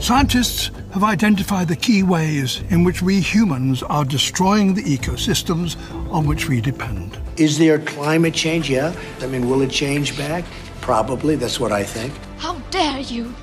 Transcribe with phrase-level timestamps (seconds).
[0.00, 5.76] Scientists have identified the key ways in which we humans are destroying the ecosystems
[6.10, 7.20] on which we depend.
[7.36, 8.70] Is there climate change?
[8.70, 8.94] Yeah.
[9.20, 10.44] I mean, will it change back?
[10.80, 11.36] Probably.
[11.36, 12.14] That's what I think.
[12.38, 13.34] How dare you!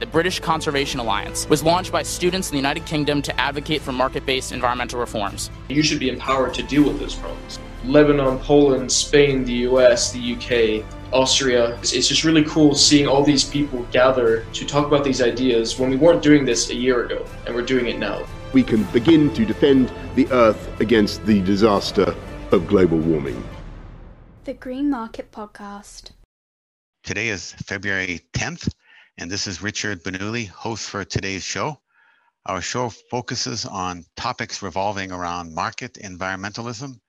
[0.00, 3.92] The British Conservation Alliance was launched by students in the United Kingdom to advocate for
[3.92, 5.50] market based environmental reforms.
[5.68, 7.60] You should be empowered to deal with those problems.
[7.84, 11.76] Lebanon, Poland, Spain, the US, the UK, Austria.
[11.78, 15.78] It's, it's just really cool seeing all these people gather to talk about these ideas
[15.78, 18.24] when we weren't doing this a year ago, and we're doing it now.
[18.52, 22.14] We can begin to defend the Earth against the disaster
[22.50, 23.42] of global warming.
[24.44, 26.10] The Green Market Podcast.
[27.04, 28.72] Today is February 10th,
[29.18, 31.80] and this is Richard Bonugli, host for today's show.
[32.46, 37.00] Our show focuses on topics revolving around market environmentalism,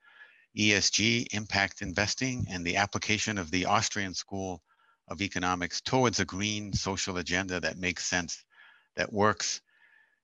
[0.56, 4.62] ESG, impact investing, and the application of the Austrian School
[5.08, 8.44] of Economics towards a green social agenda that makes sense,
[8.96, 9.60] that works,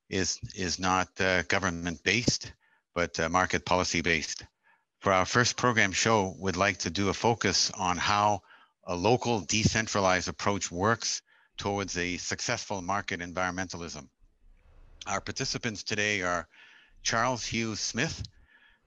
[0.08, 2.52] is, is not uh, government based,
[2.95, 4.45] but uh, market policy based.
[5.00, 8.42] For our first program show, we'd like to do a focus on how
[8.84, 11.22] a local decentralized approach works
[11.56, 14.09] towards a successful market environmentalism.
[15.06, 16.48] Our participants today are
[17.02, 18.22] Charles Hugh Smith.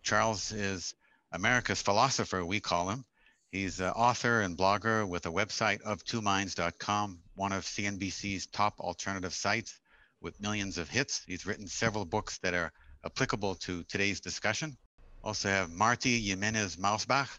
[0.03, 0.93] Charles is
[1.33, 3.03] America's philosopher, we call him.
[3.51, 9.33] He's an author and blogger with a website of twominds.com, one of CNBC's top alternative
[9.33, 9.79] sites
[10.21, 11.23] with millions of hits.
[11.25, 12.71] He's written several books that are
[13.03, 14.77] applicable to today's discussion.
[15.23, 17.29] Also have Marty Jimenez Mausbach,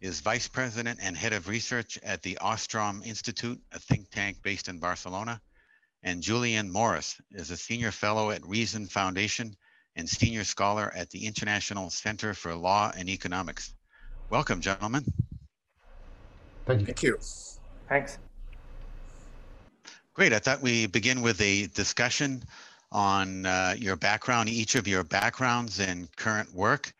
[0.00, 4.68] is Vice President and Head of Research at the Ostrom Institute, a think tank based
[4.68, 5.40] in Barcelona.
[6.02, 9.54] And Julian Morris is a Senior Fellow at Reason Foundation
[9.96, 13.74] and Senior Scholar at the International Center for Law and Economics.
[14.30, 15.04] Welcome, gentlemen.
[16.66, 16.86] Thank you.
[16.86, 17.18] Thank you.
[17.88, 18.18] Thanks.
[20.14, 20.32] Great.
[20.32, 22.42] I thought we begin with a discussion
[22.92, 26.92] on uh, your background, each of your backgrounds and current work,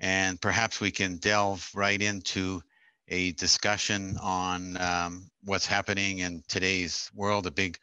[0.00, 2.62] and perhaps we can delve right into
[3.08, 7.78] a discussion on um, what's happening in today's world, the big,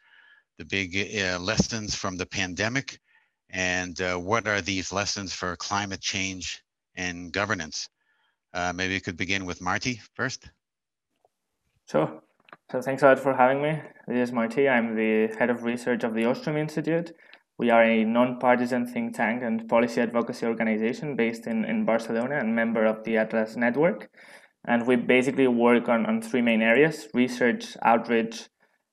[0.58, 2.98] the big uh, lessons from the pandemic,
[3.52, 6.62] and uh, what are these lessons for climate change
[6.94, 7.88] and governance.
[8.54, 10.50] Uh, maybe you could begin with Marty first.
[11.90, 12.20] Sure.
[12.70, 13.80] So thanks a lot for having me.
[14.06, 14.68] This is Marty.
[14.68, 17.12] I'm the head of research of the Ostrom Institute.
[17.58, 22.54] We are a non-partisan think tank and policy advocacy organization based in, in Barcelona and
[22.54, 24.10] member of the Atlas Network.
[24.66, 28.48] And we basically work on, on three main areas, research, outreach,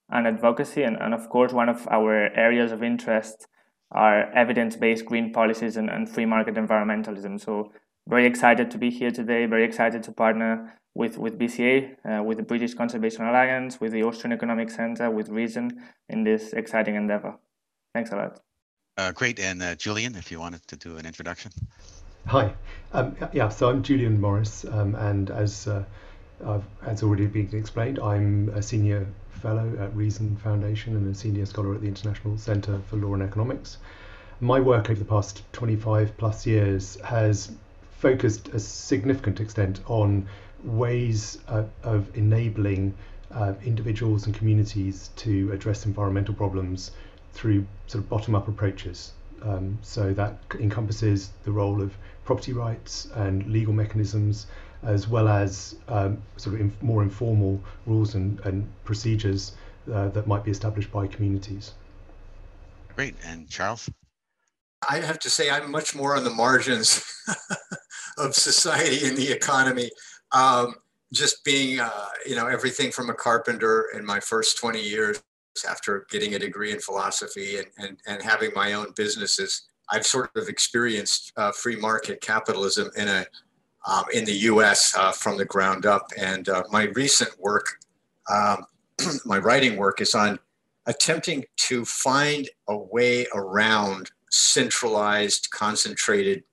[0.09, 0.84] and advocacy.
[0.84, 3.48] And, and of course, one of our areas of interest
[3.92, 7.40] are evidence-based green policies and, and free market environmentalism.
[7.40, 7.72] So
[8.08, 12.38] very excited to be here today, very excited to partner with, with BCA, uh, with
[12.38, 17.36] the British Conservation Alliance, with the Austrian Economic Center, with Reason in this exciting endeavor.
[17.94, 18.40] Thanks a lot.
[18.98, 19.40] Uh, great.
[19.40, 21.52] And uh, Julian, if you wanted to do an introduction.
[22.28, 22.54] Hi.
[22.94, 25.68] Um, yeah, so I'm Julian Morris, um, and as
[26.44, 31.46] uh, as already been explained, I'm a senior fellow at Reason Foundation and a senior
[31.46, 33.78] scholar at the International Center for Law and Economics.
[34.40, 37.52] My work over the past 25 plus years has
[37.98, 40.28] focused a significant extent on
[40.64, 42.94] ways uh, of enabling
[43.32, 46.92] uh, individuals and communities to address environmental problems
[47.34, 49.14] through sort of bottom up approaches.
[49.42, 51.96] Um, so that encompasses the role of
[52.26, 54.48] property rights and legal mechanisms,
[54.84, 59.54] as well as um, sort of inf- more informal rules and, and procedures
[59.94, 61.74] uh, that might be established by communities.
[62.96, 63.16] Great.
[63.26, 63.90] And Charles?
[64.88, 67.04] I have to say, I'm much more on the margins
[68.18, 69.90] of society and the economy.
[70.32, 70.76] Um,
[71.12, 75.22] just being, uh, you know, everything from a carpenter in my first 20 years
[75.68, 80.30] after getting a degree in philosophy and, and, and having my own businesses, I've sort
[80.36, 83.26] of experienced uh, free market capitalism in a
[83.88, 84.96] um, in the U.S.
[84.98, 86.08] Uh, from the ground up.
[86.18, 87.80] And uh, my recent work,
[88.32, 88.66] um,
[89.26, 90.40] my writing work, is on
[90.86, 96.44] attempting to find a way around centralized, concentrated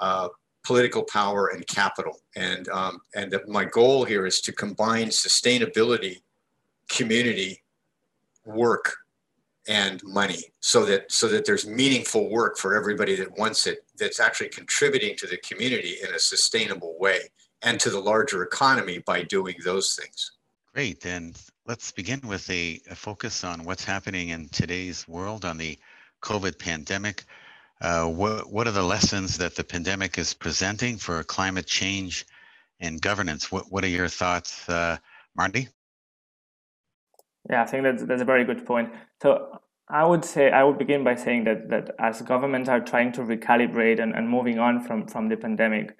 [0.00, 0.28] uh,
[0.64, 2.20] political power and capital.
[2.34, 6.22] And um, and the, my goal here is to combine sustainability,
[6.88, 7.62] community,
[8.44, 8.96] work
[9.68, 14.20] and money so that so that there's meaningful work for everybody that wants it that's
[14.20, 17.20] actually contributing to the community in a sustainable way
[17.62, 20.32] and to the larger economy by doing those things.
[20.74, 21.00] Great.
[21.00, 21.34] Then
[21.66, 25.78] let's begin with a, a focus on what's happening in today's world on the
[26.22, 27.24] covid pandemic.
[27.80, 32.26] Uh, what, what are the lessons that the pandemic is presenting for climate change
[32.80, 33.50] and governance?
[33.50, 34.96] What, what are your thoughts uh,
[35.34, 35.68] marty
[37.50, 38.90] yeah, I think that's that's a very good point.
[39.22, 43.12] So I would say I would begin by saying that that as governments are trying
[43.12, 45.96] to recalibrate and, and moving on from, from the pandemic,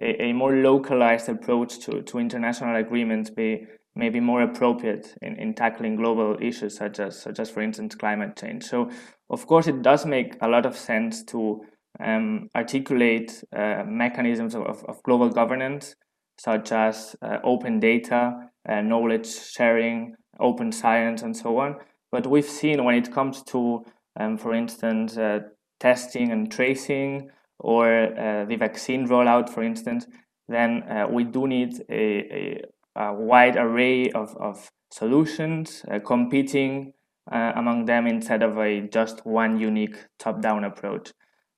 [0.00, 5.36] a, a more localized approach to, to international agreements be may be more appropriate in,
[5.36, 8.64] in tackling global issues such as such as for instance climate change.
[8.64, 8.90] So
[9.30, 11.62] of course it does make a lot of sense to
[12.00, 15.94] um, articulate uh, mechanisms of, of global governance
[16.38, 21.76] such as uh, open data, uh, knowledge sharing, open science, and so on.
[22.10, 23.84] But we've seen when it comes to,
[24.18, 25.40] um, for instance, uh,
[25.80, 27.86] testing and tracing or
[28.18, 30.06] uh, the vaccine rollout, for instance,
[30.48, 32.62] then uh, we do need a, a,
[32.96, 36.92] a, wide array of, of solutions uh, competing
[37.30, 41.12] uh, among them instead of a just one unique top-down approach.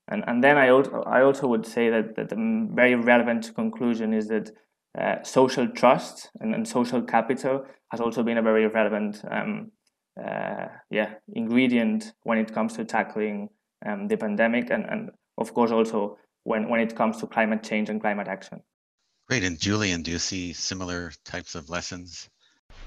[0.08, 4.12] And, and then I also, I also would say that, that the very relevant conclusion
[4.12, 4.50] is that
[4.98, 9.72] uh, social trust and, and, social capital has also been a very relevant um,
[10.22, 13.48] uh, yeah ingredient when it comes to tackling
[13.86, 17.88] um, the pandemic and, and of course also when, when it comes to climate change
[17.88, 18.60] and climate action.
[19.28, 19.42] Great.
[19.42, 22.28] And Julian, do you see similar types of lessons?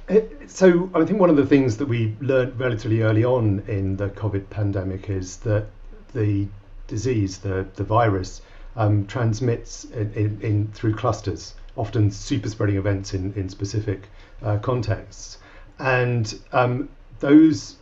[0.07, 3.97] Uh, so I think one of the things that we learned relatively early on in
[3.97, 5.65] the COVID pandemic is that
[6.13, 6.47] the
[6.87, 8.41] disease, the, the virus,
[8.75, 14.09] um, transmits in, in, in, through clusters, often super spreading events in, in specific
[14.41, 15.37] uh, contexts.
[15.79, 16.89] And um,
[17.19, 17.77] those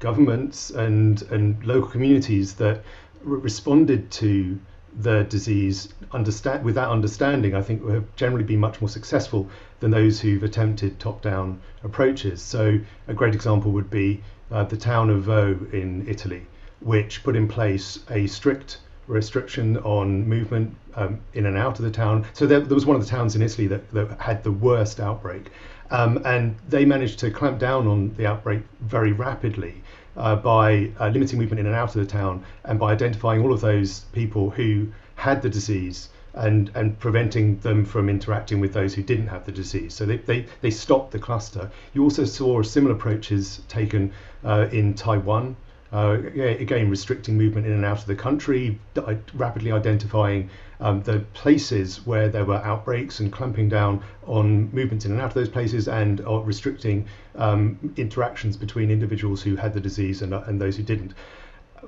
[0.00, 2.82] governments and, and local communities that
[3.22, 4.58] responded to
[4.98, 9.48] the disease understand with that understanding I think have generally been much more successful
[9.80, 15.10] than those who've attempted top-down approaches so a great example would be uh, the town
[15.10, 16.46] of Vo in Italy
[16.80, 21.90] which put in place a strict restriction on movement um, in and out of the
[21.90, 24.52] town so there, there was one of the towns in Italy that, that had the
[24.52, 25.50] worst outbreak
[25.90, 29.82] um, and they managed to clamp down on the outbreak very rapidly
[30.16, 33.52] uh, by uh, limiting movement in and out of the town and by identifying all
[33.52, 38.94] of those people who had the disease and, and preventing them from interacting with those
[38.94, 39.94] who didn't have the disease.
[39.94, 41.70] So they, they, they stopped the cluster.
[41.94, 44.12] You also saw similar approaches taken
[44.44, 45.56] uh, in Taiwan
[45.92, 48.78] uh, again, restricting movement in and out of the country,
[49.34, 50.50] rapidly identifying
[50.80, 55.28] um, the places where there were outbreaks and clamping down on movements in and out
[55.28, 57.06] of those places and uh, restricting
[57.36, 61.14] um, interactions between individuals who had the disease and, and those who didn't.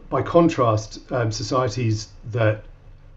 [0.09, 2.65] By contrast, um, societies that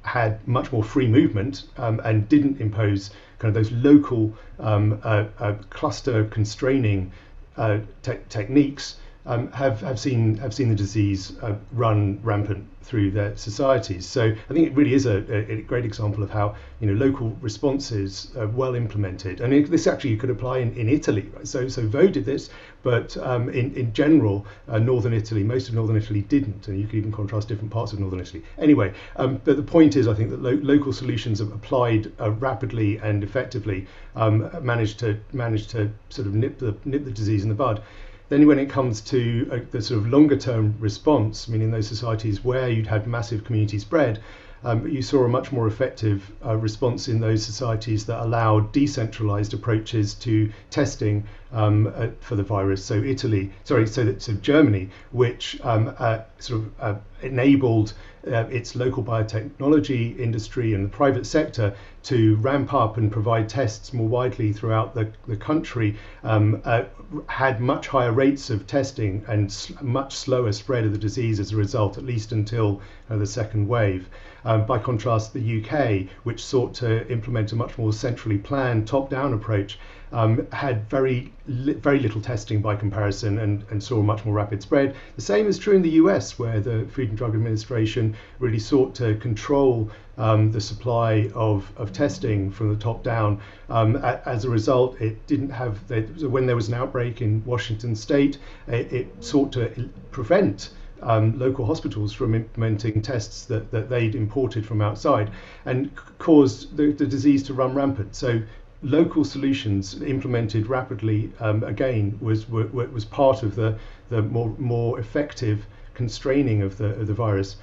[0.04, 5.26] had much more free movement um, and didn't impose kind of those local um, uh,
[5.40, 7.12] uh, cluster constraining
[7.58, 8.96] uh, te- techniques
[9.26, 14.08] um, have have seen have seen the disease uh, run rampant through their societies.
[14.08, 15.18] So I think it really is a,
[15.52, 19.86] a great example of how you know local responses are well implemented, and it, this
[19.86, 21.30] actually you could apply in, in Italy.
[21.36, 21.48] Right?
[21.48, 22.50] So so Vo did this,
[22.82, 26.88] but um, in in general, uh, northern Italy, most of northern Italy didn't, and you
[26.88, 28.44] could even contrast different parts of northern Italy.
[28.58, 32.98] Anyway, um, but the point is, I think that lo- local solutions applied uh, rapidly
[32.98, 33.86] and effectively
[34.16, 37.84] um, managed to managed to sort of nip the nip the disease in the bud.
[38.32, 41.90] Then, when it comes to uh, the sort of longer term response, meaning in those
[41.90, 44.22] societies where you'd had massive community spread,
[44.64, 49.54] um, you saw a much more effective uh, response in those societies that allowed decentralized
[49.54, 52.84] approaches to testing um, uh, for the virus.
[52.84, 57.94] So Italy, sorry, so, that, so Germany, which um, uh, sort of uh, enabled
[58.28, 63.94] uh, its local biotechnology industry and the private sector to ramp up and provide tests
[63.94, 66.84] more widely throughout the, the country, um, uh,
[67.28, 71.52] had much higher rates of testing and sl- much slower spread of the disease as
[71.52, 74.08] a result, at least until uh, the second wave.
[74.44, 79.10] Um, by contrast, the UK, which sought to implement a much more centrally planned top
[79.10, 79.78] down approach,
[80.12, 84.62] um, had very li- very little testing by comparison and, and saw much more rapid
[84.62, 84.96] spread.
[85.16, 88.96] The same is true in the US, where the Food and Drug Administration really sought
[88.96, 93.40] to control um, the supply of, of testing from the top down.
[93.70, 95.80] Um, a, as a result, it didn't have,
[96.22, 98.38] when there was an outbreak in Washington state,
[98.68, 104.66] it, it sought to prevent um, local hospitals from implementing tests that, that they'd imported
[104.66, 105.32] from outside
[105.66, 108.16] and caused the, the disease to run rampant.
[108.16, 108.42] So
[108.84, 113.78] local solutions implemented rapidly um, again was were, was part of the
[114.10, 117.58] the more more effective constraining of the of the virus.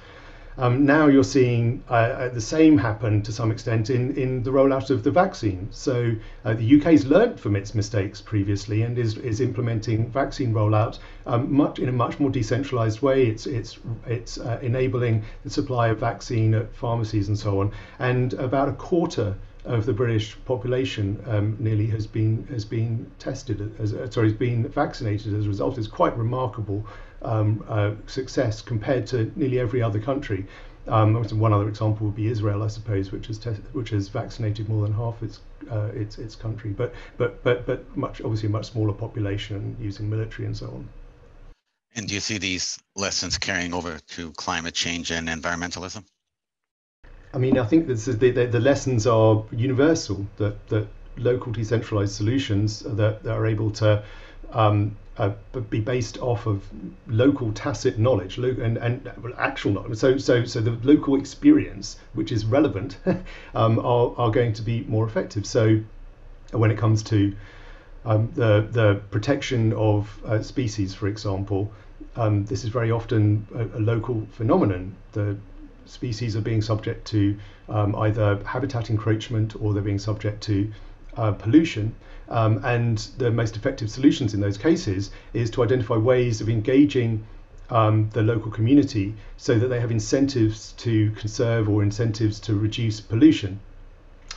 [0.57, 4.51] Um, now you're seeing uh, uh the same happen to some extent in, in the
[4.51, 5.69] rollout of the vaccine.
[5.71, 6.11] So
[6.43, 11.53] uh, the UK's learnt from its mistakes previously and is, is implementing vaccine rollout um,
[11.53, 13.27] much in a much more decentralised way.
[13.27, 17.71] It's it's it's uh, enabling the supply of vaccine at pharmacies and so on.
[17.99, 19.35] And about a quarter
[19.69, 24.37] of the British population um, nearly has been has been tested as uh, sorry has
[24.37, 25.77] been vaccinated as a result.
[25.77, 26.85] It's quite remarkable
[27.21, 30.45] um, uh, success compared to nearly every other country.
[30.87, 33.37] Um, one other example would be Israel, I suppose, which has
[33.73, 37.95] which has vaccinated more than half its uh, its its country, but but but but
[37.95, 40.89] much obviously a much smaller population using military and so on.
[41.95, 46.05] And do you see these lessons carrying over to climate change and environmentalism?
[47.33, 50.25] I mean, I think this is the, the, the lessons are universal.
[50.37, 54.03] That that local decentralized solutions that, that are able to
[54.51, 55.31] um, uh,
[55.69, 56.63] be based off of
[57.07, 59.97] local tacit knowledge and, and actual knowledge.
[59.97, 62.97] So, so, so the local experience, which is relevant,
[63.53, 65.45] um, are, are going to be more effective.
[65.45, 65.81] So,
[66.51, 67.35] when it comes to
[68.05, 71.71] um, the the protection of uh, species, for example,
[72.15, 74.95] um, this is very often a, a, local phenomenon.
[75.11, 75.37] The
[75.89, 80.71] species are being subject to um, either habitat encroachment or they're being subject to
[81.17, 81.95] uh, pollution.
[82.29, 87.25] Um, and the most effective solutions in those cases is to identify ways of engaging
[87.71, 93.01] um, the local community so that they have incentives to conserve or incentives to reduce
[93.01, 93.59] pollution.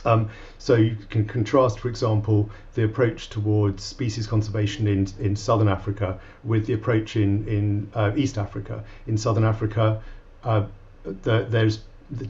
[0.05, 5.67] Um, so you can contrast, for example, the approach towards species conservation in, in southern
[5.67, 8.83] Africa with the approach in, in uh, East Africa.
[9.07, 10.01] In southern Africa,
[10.43, 10.65] uh,
[11.03, 11.79] the, there's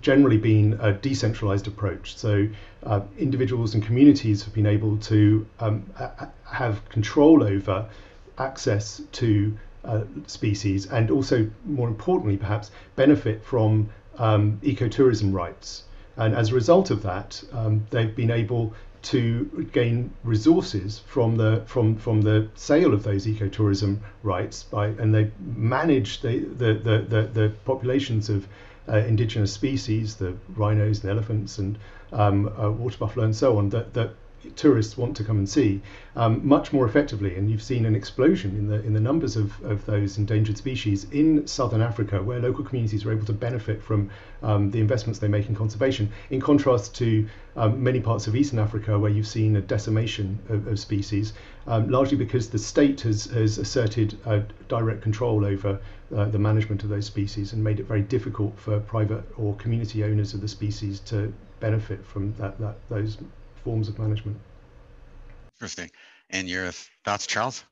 [0.02, 2.16] generally been a decentralized approach.
[2.16, 2.48] So
[2.84, 5.86] uh, individuals and communities have been able to um,
[6.50, 7.90] have control over
[8.38, 15.84] access to uh, species and also, more importantly, perhaps, benefit from um, ecotourism rights.
[16.16, 21.62] And as a result of that, um, they've been able to gain resources from the
[21.66, 27.06] from from the sale of those ecotourism rights by and they manage the the, the,
[27.10, 28.48] the, the populations of
[28.90, 31.78] uh, indigenous species, the rhinos and elephants and
[32.12, 34.14] um, uh, water buffalo and so on, that, that
[34.56, 35.82] tourists want to come and see
[36.16, 37.36] um, much more effectively.
[37.36, 41.06] And you've seen an explosion in the in the numbers of, of those endangered species
[41.12, 44.10] in southern Africa, where local communities are able to benefit from
[44.42, 46.12] um, the investments they make in conservation.
[46.30, 50.68] In contrast to um, many parts of eastern Africa, where you've seen a decimation of,
[50.68, 51.34] of species,
[51.68, 54.18] um, largely because the state has has asserted
[54.68, 55.80] direct control over
[56.16, 60.04] uh, the management of those species and made it very difficult for private or community
[60.04, 63.18] owners of the species to benefit from that, that those
[63.64, 64.38] forms of management.
[65.56, 65.90] Interesting.
[66.30, 66.72] And your
[67.06, 67.64] thoughts, Charles?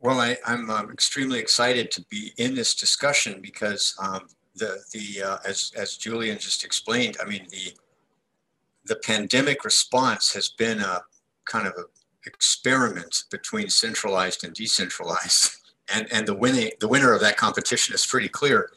[0.00, 5.22] Well, I, am uh, extremely excited to be in this discussion because um, the the
[5.22, 7.74] uh, as as Julian just explained, I mean the
[8.84, 11.02] the pandemic response has been a
[11.44, 11.86] kind of an
[12.24, 15.56] experiment between centralized and decentralized,
[15.92, 18.70] and and the winning the winner of that competition is pretty clear.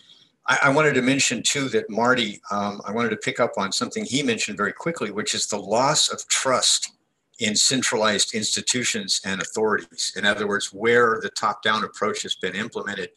[0.47, 3.71] I, I wanted to mention too that Marty, um, I wanted to pick up on
[3.71, 6.91] something he mentioned very quickly, which is the loss of trust
[7.39, 10.13] in centralized institutions and authorities.
[10.17, 13.11] In other words, where the top-down approach has been implemented,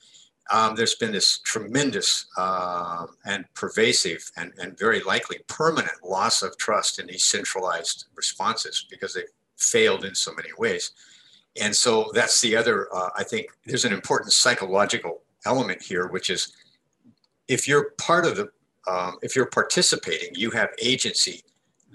[0.50, 6.56] um, there's been this tremendous uh, and pervasive and, and very likely permanent loss of
[6.56, 9.24] trust in these centralized responses because they've
[9.56, 10.92] failed in so many ways.
[11.60, 16.30] And so that's the other, uh, I think there's an important psychological element here, which
[16.30, 16.52] is
[17.52, 18.50] if you're part of the,
[18.90, 21.42] um, if you're participating, you have agency,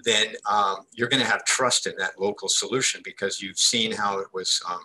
[0.04, 4.20] then um, you're going to have trust in that local solution because you've seen how
[4.20, 4.80] it was um,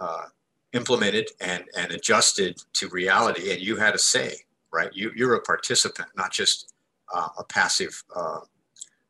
[0.00, 0.24] uh,
[0.72, 4.34] implemented and, and adjusted to reality and you had a say,
[4.72, 4.90] right?
[4.92, 6.74] You, you're a participant, not just
[7.14, 8.40] uh, a passive uh,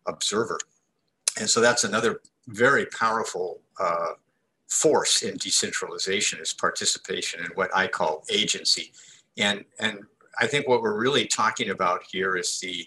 [0.07, 0.59] observer.
[1.39, 4.13] And so that's another very powerful uh,
[4.69, 8.93] force in decentralization is participation in what I call agency.
[9.39, 10.01] And, and
[10.39, 12.87] I think what we're really talking about here is the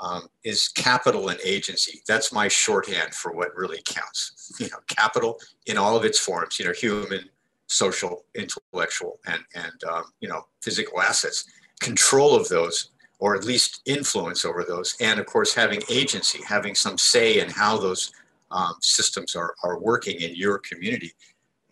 [0.00, 2.00] um, is capital and agency.
[2.06, 4.52] That's my shorthand for what really counts.
[4.58, 6.58] You know, capital in all of its forms.
[6.58, 7.28] You know, human,
[7.66, 11.44] social, intellectual, and and um, you know, physical assets.
[11.80, 16.74] Control of those, or at least influence over those, and of course, having agency, having
[16.74, 18.12] some say in how those
[18.50, 21.12] um, systems are are working in your community,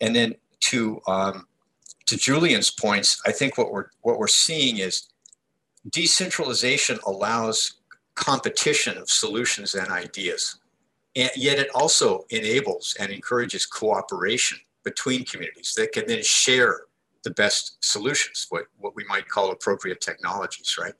[0.01, 1.47] and then to um,
[2.07, 5.09] to Julian's points, I think what we're what we're seeing is
[5.89, 7.73] decentralization allows
[8.15, 10.59] competition of solutions and ideas.
[11.15, 16.81] And yet it also enables and encourages cooperation between communities that can then share
[17.23, 20.93] the best solutions, what, what we might call appropriate technologies, right?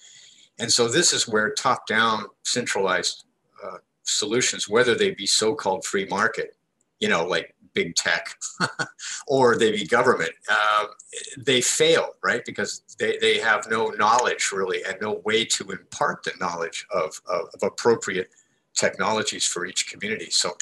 [0.59, 3.25] And so this is where top-down centralized
[3.63, 6.55] uh, solutions, whether they be so-called free market,
[6.99, 8.35] you know, like big tech
[9.27, 10.85] or they be government, uh,
[11.37, 12.43] they fail, right?
[12.43, 17.21] Because they, they have no knowledge really and no way to impart the knowledge of,
[17.29, 18.29] of, of appropriate
[18.73, 20.29] technologies for each community.
[20.31, 20.53] So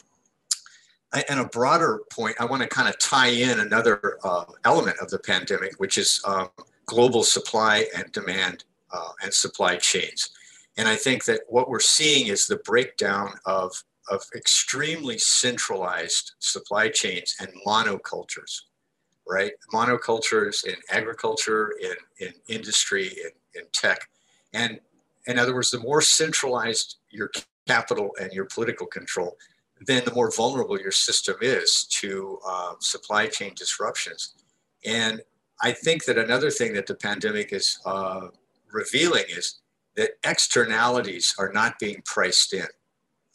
[1.29, 5.09] and a broader point, I want to kind of tie in another uh, element of
[5.09, 6.49] the pandemic, which is um,
[6.85, 10.31] global supply and demand uh, and supply chains.
[10.77, 13.71] And I think that what we're seeing is the breakdown of,
[14.09, 18.61] of extremely centralized supply chains and monocultures,
[19.27, 19.53] right?
[19.73, 24.07] Monocultures in agriculture, in, in industry, in, in tech.
[24.53, 24.79] And
[25.27, 27.31] in other words, the more centralized your
[27.67, 29.37] capital and your political control,
[29.81, 34.35] then the more vulnerable your system is to uh, supply chain disruptions.
[34.85, 35.21] And
[35.61, 38.27] I think that another thing that the pandemic is uh,
[38.71, 39.59] revealing is
[39.95, 42.67] that externalities are not being priced in.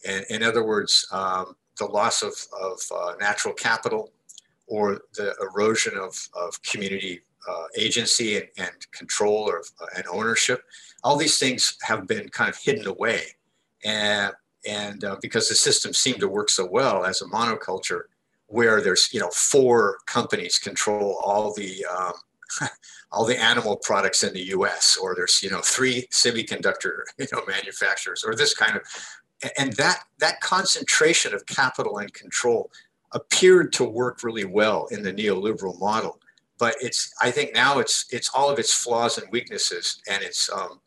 [0.06, 4.12] And in other words, um, the loss of, of uh, natural capital
[4.66, 10.62] or the erosion of, of community uh, agency and, and control or, uh, and ownership,
[11.02, 13.22] all these things have been kind of hidden away.
[13.84, 14.32] And,
[14.68, 18.02] and uh, because the system seemed to work so well as a monoculture,
[18.50, 22.12] where there's you know four companies control all the um,
[23.12, 24.98] all the animal products in the U.S.
[25.00, 28.82] or there's you know three semiconductor you know manufacturers or this kind of
[29.58, 32.70] and that that concentration of capital and control
[33.12, 36.18] appeared to work really well in the neoliberal model.
[36.58, 40.50] But it's i think now it's it's all of its flaws and weaknesses and its
[40.50, 40.80] um,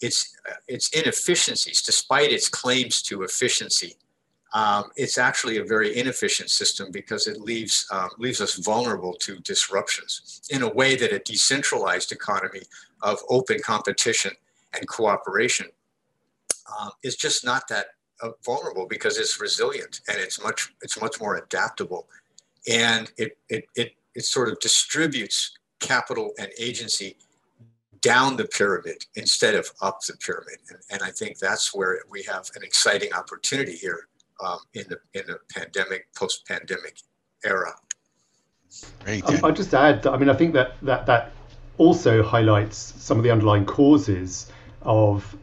[0.00, 0.36] its
[0.68, 3.96] its inefficiencies despite its claims to efficiency
[4.52, 9.38] um, it's actually a very inefficient system because it leaves, um, leaves us vulnerable to
[9.40, 12.62] disruptions in a way that a decentralized economy
[13.02, 14.32] of open competition
[14.74, 15.68] and cooperation
[16.78, 17.86] um, is just not that
[18.22, 22.08] uh, vulnerable because it's resilient and it's much, it's much more adaptable.
[22.70, 27.16] And it, it, it, it sort of distributes capital and agency
[28.02, 30.58] down the pyramid instead of up the pyramid.
[30.68, 34.08] And, and I think that's where we have an exciting opportunity here
[34.44, 36.98] um, in the in the pandemic, post-pandemic
[37.44, 37.74] era.
[39.04, 39.24] Great.
[39.24, 40.06] Um, I'll just add.
[40.06, 41.32] I mean, I think that that that
[41.78, 44.50] also highlights some of the underlying causes
[44.82, 45.36] of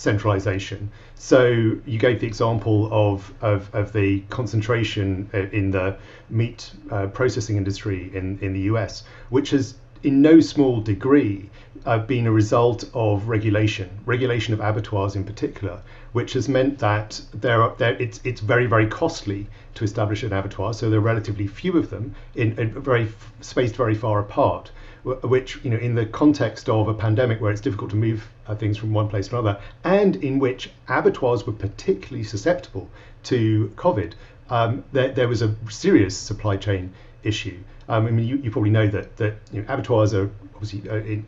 [0.00, 0.90] centralization.
[1.14, 5.98] So you gave the example of, of, of the concentration uh, in the
[6.30, 11.50] meat uh, processing industry in, in the US, which has in no small degree
[11.84, 15.82] uh, been a result of regulation, regulation of abattoirs in particular,
[16.12, 20.32] which has meant that there are there it's it's very very costly to establish an
[20.32, 20.72] abattoir.
[20.72, 23.08] So there are relatively few of them in, in very
[23.42, 24.70] spaced very far apart.
[25.02, 28.54] Which you know, in the context of a pandemic where it's difficult to move uh,
[28.54, 32.88] things from one place to another, and in which abattoirs were particularly susceptible
[33.24, 34.12] to COVID,
[34.50, 37.58] um, there, there was a serious supply chain issue.
[37.88, 40.96] Um, I mean, you, you, probably know that that you know, abattoirs are obviously uh,
[40.96, 41.26] in,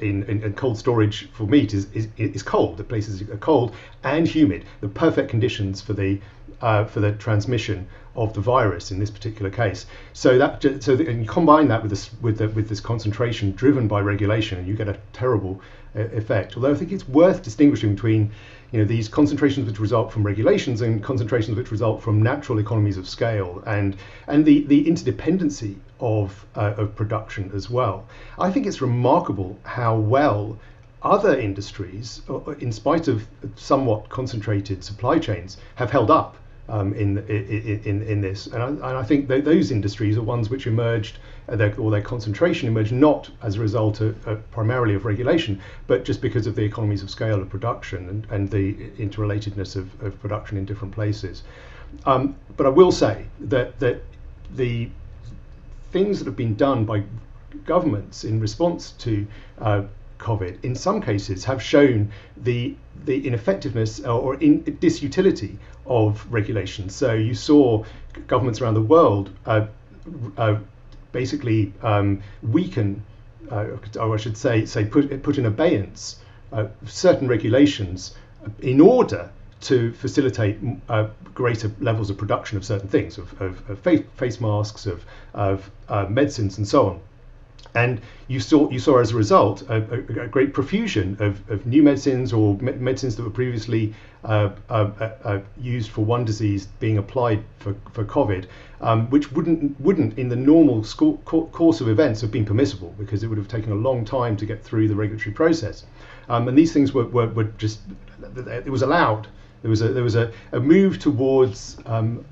[0.00, 2.76] in, in, in, cold storage for meat is, is, is cold.
[2.76, 4.64] The places are cold and humid.
[4.80, 6.20] The perfect conditions for the
[6.62, 9.86] uh, for the transmission of the virus in this particular case.
[10.12, 13.52] So that so the, and you combine that with this with the, with this concentration
[13.52, 15.60] driven by regulation, and you get a terrible
[15.94, 16.56] uh, effect.
[16.56, 18.30] Although I think it's worth distinguishing between
[18.72, 22.96] you know these concentrations which result from regulations and concentrations which result from natural economies
[22.96, 28.06] of scale and and the the interdependency of uh, of production as well.
[28.38, 30.58] I think it's remarkable how well
[31.02, 36.36] other industries, uh, in spite of somewhat concentrated supply chains, have held up
[36.68, 38.46] um, in, in, in this.
[38.46, 42.02] And I, and I think those industries are ones which emerged, uh, their, or their
[42.02, 46.54] concentration emerged not as a result of, uh, primarily of regulation, but just because of
[46.54, 50.94] the economies of scale of production and, and the interrelatedness of, of production in different
[50.94, 51.42] places.
[52.04, 54.02] Um, but I will say that that
[54.54, 54.88] the
[55.92, 57.02] things that have been done by
[57.64, 59.26] governments in response to
[59.60, 59.82] uh,
[60.18, 62.74] COVID, in some cases, have shown the
[63.04, 66.88] the ineffectiveness or in disutility of regulation.
[66.88, 67.84] So you saw
[68.26, 69.66] governments around the world uh,
[70.36, 70.56] uh,
[71.12, 73.02] basically um, weaken,
[73.50, 73.66] uh,
[74.00, 76.16] or I should say, say put put in abeyance
[76.52, 78.16] uh, certain regulations
[78.60, 83.78] in order to facilitate uh, greater levels of production of certain things, of, of, of
[83.80, 87.00] face, face, masks, of, of uh, medicines, and so on.
[87.74, 91.66] And you saw, you saw as a result a, a, a great profusion of, of
[91.66, 96.24] new medicines or me- medicines that were previously uh, uh, uh, uh used for one
[96.24, 98.46] disease being applied for, for COVID,
[98.80, 100.84] um, which wouldn't, wouldn't in the normal
[101.24, 104.46] course of events have been permissible because it would have taken a long time to
[104.46, 105.84] get through the regulatory process.
[106.28, 107.80] Um, and these things were, were, were, just,
[108.36, 109.28] it was allowed.
[109.62, 112.24] There was a, there was a, a move towards um,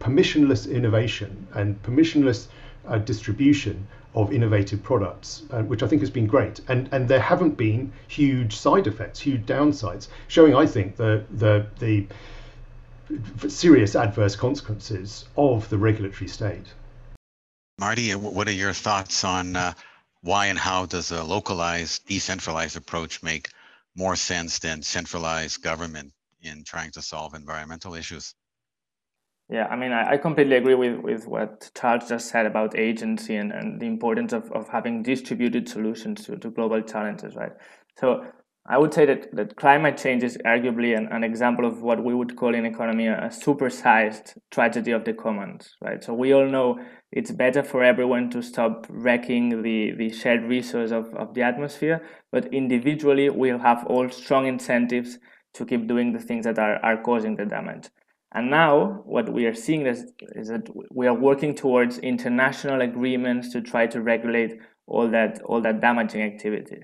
[0.00, 2.48] permissionless innovation and permissionless
[2.86, 3.86] uh, distribution
[4.18, 6.60] of innovative products, uh, which I think has been great.
[6.66, 11.66] And and there haven't been huge side effects, huge downsides, showing I think the the
[11.78, 12.06] the
[13.48, 16.66] serious adverse consequences of the regulatory state.
[17.78, 19.72] Marty, what are your thoughts on uh,
[20.22, 23.48] why and how does a localized, decentralized approach make
[23.94, 28.34] more sense than centralized government in trying to solve environmental issues?
[29.50, 33.34] Yeah, I mean, I, I completely agree with, with what Charles just said about agency
[33.34, 37.52] and, and the importance of, of having distributed solutions to, to global challenges, right?
[37.96, 38.26] So
[38.66, 42.14] I would say that, that climate change is arguably an, an example of what we
[42.14, 46.04] would call in economy a, a supersized tragedy of the commons, right?
[46.04, 46.78] So we all know
[47.10, 52.06] it's better for everyone to stop wrecking the, the shared resource of, of the atmosphere,
[52.30, 55.18] but individually we'll have all strong incentives
[55.54, 57.88] to keep doing the things that are, are causing the damage.
[58.32, 63.50] And now what we are seeing is, is that we are working towards international agreements
[63.52, 66.82] to try to regulate all that all that damaging activity.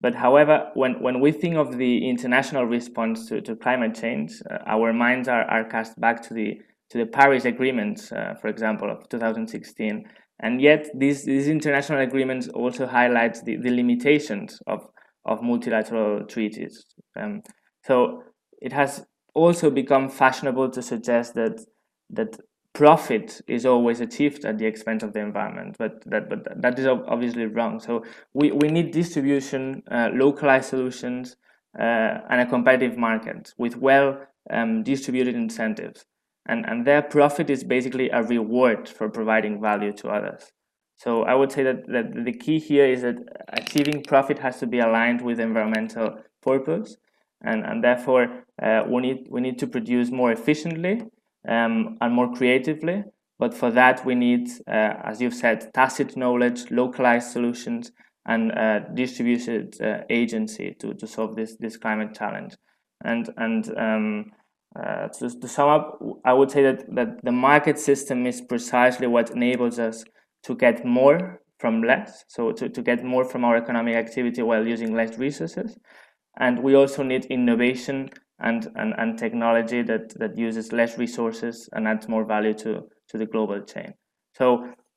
[0.00, 4.58] But however, when, when we think of the international response to, to climate change, uh,
[4.66, 8.90] our minds are, are cast back to the to the Paris agreements, uh, for example,
[8.90, 10.04] of 2016.
[10.40, 14.86] And yet, these, these international agreements also highlight the, the limitations of,
[15.24, 16.84] of multilateral treaties.
[17.16, 17.42] Um,
[17.84, 18.22] so
[18.60, 21.60] it has also become fashionable to suggest that
[22.10, 22.38] that
[22.74, 26.86] profit is always achieved at the expense of the environment but that but that is
[26.86, 27.78] obviously wrong.
[27.80, 31.36] So we, we need distribution uh, localized solutions
[31.78, 34.18] uh, and a competitive market with well
[34.50, 36.04] um, distributed incentives.
[36.46, 40.52] And and their profit is basically a reward for providing value to others.
[40.96, 43.16] So i would say that, that the key here is that
[43.48, 46.96] achieving profit has to be aligned with environmental purpose
[47.40, 51.02] and and therefore we need we need to produce more efficiently
[51.48, 53.04] um, and more creatively.
[53.38, 57.90] But for that, we need, uh, as you've said, tacit knowledge, localized solutions,
[58.26, 62.54] and uh, distributed uh, agency to, to solve this this climate challenge.
[63.04, 64.24] And and um,
[64.78, 69.06] uh, to, to sum up, I would say that that the market system is precisely
[69.06, 70.04] what enables us
[70.44, 72.24] to get more from less.
[72.28, 75.78] So to, to get more from our economic activity while using less resources.
[76.38, 78.10] And we also need innovation
[78.44, 82.70] and, and, and technology that, that uses less resources and adds more value to,
[83.08, 83.94] to the global chain.
[84.38, 84.46] So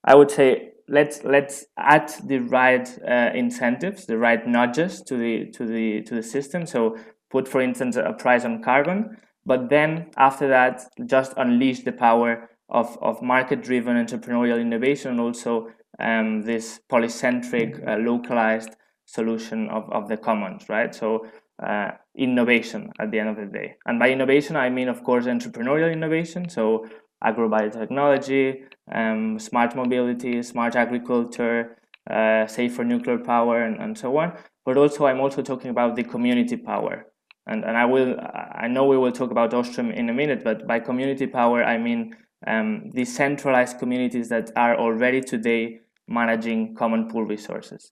[0.03, 5.33] I would say let's let's add the right uh, incentives, the right nudges to the
[5.57, 6.65] to the to the system.
[6.65, 6.97] So
[7.29, 12.49] put, for instance, a price on carbon, but then after that, just unleash the power
[12.69, 15.67] of, of market-driven entrepreneurial innovation and also
[15.99, 20.93] um, this polycentric, uh, localized solution of, of the commons, right?
[20.93, 21.25] So
[21.65, 23.75] uh, innovation at the end of the day.
[23.85, 26.49] And by innovation, I mean, of course, entrepreneurial innovation.
[26.49, 26.87] So
[27.23, 31.77] agrobiotechnology, um, smart mobility, smart agriculture,
[32.09, 34.33] uh, safer nuclear power, and, and so on.
[34.65, 37.07] But also, I'm also talking about the community power.
[37.47, 40.67] And, and I will, I know we will talk about Ostrom in a minute, but
[40.67, 42.15] by community power, I mean
[42.45, 47.91] um, decentralized communities that are already today managing common pool resources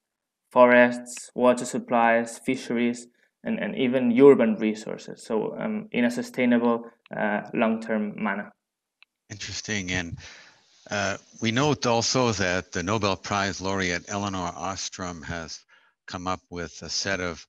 [0.51, 3.07] forests, water supplies, fisheries,
[3.45, 5.23] and, and even urban resources.
[5.23, 8.51] So um, in a sustainable uh, long-term manner.
[9.29, 9.91] Interesting.
[9.91, 10.17] And
[10.91, 15.63] uh, we note also that the Nobel Prize laureate Elinor Ostrom has
[16.07, 17.45] come up with a set of,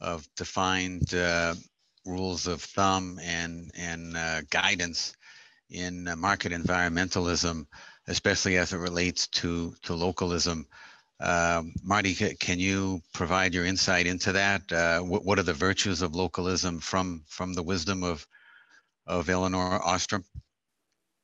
[0.00, 1.54] of defined uh,
[2.06, 5.14] rules of thumb and, and uh, guidance
[5.70, 7.66] in market environmentalism,
[8.08, 10.66] especially as it relates to, to localism.
[11.22, 14.72] Um, Marty, can you provide your insight into that?
[14.72, 18.26] Uh, what, what, are the virtues of localism from from the wisdom of
[19.06, 20.24] of Elinor Ostrom?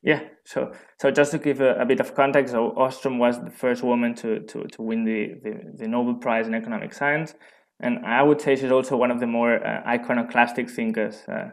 [0.01, 3.51] Yeah, so so just to give a, a, bit of context, so Ostrom was the
[3.51, 7.35] first woman to to, to win the, the, the Nobel Prize in economic science,
[7.81, 11.49] and I would say she's also one of the more uh, iconoclastic thinkers uh,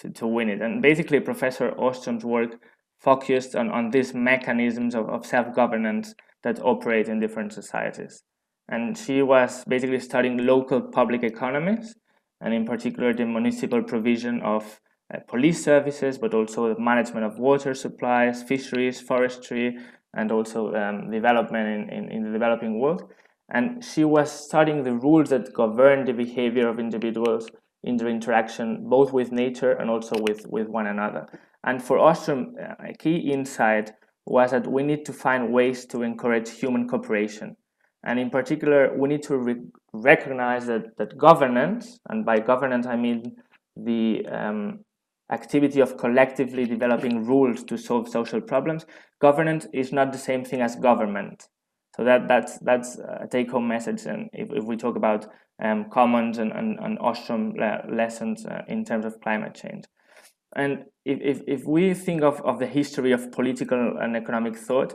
[0.00, 0.60] to, to win it.
[0.60, 2.60] And basically, Professor Ostrom's work
[3.00, 8.22] focused on, on these mechanisms of, of self governance that operate in different societies.
[8.68, 11.94] And she was basically studying local public economies,
[12.40, 14.80] and in particular the municipal provision of
[15.14, 19.76] uh, police services, but also the management of water supplies, fisheries, forestry,
[20.14, 23.02] and also um, development in, in, in the developing world.
[23.48, 27.48] And she was studying the rules that govern the behavior of individuals
[27.84, 31.26] in their interaction both with nature and also with, with one another.
[31.62, 33.92] And for Ostrom, uh, a key insight
[34.26, 37.56] was that we need to find ways to encourage human cooperation.
[38.04, 39.62] And in particular, we need to re-
[39.92, 43.36] recognize that, that governance, and by governance I mean
[43.76, 44.80] the um,
[45.30, 48.86] activity of collectively developing rules to solve social problems,
[49.20, 51.48] governance is not the same thing as government.
[51.96, 54.04] So that, that's, that's a take home message.
[54.06, 55.26] And if, if we talk about
[55.62, 59.84] um, commons and, and, and Ostrom le- lessons uh, in terms of climate change.
[60.56, 64.94] And if, if, if we think of, of the history of political and economic thought,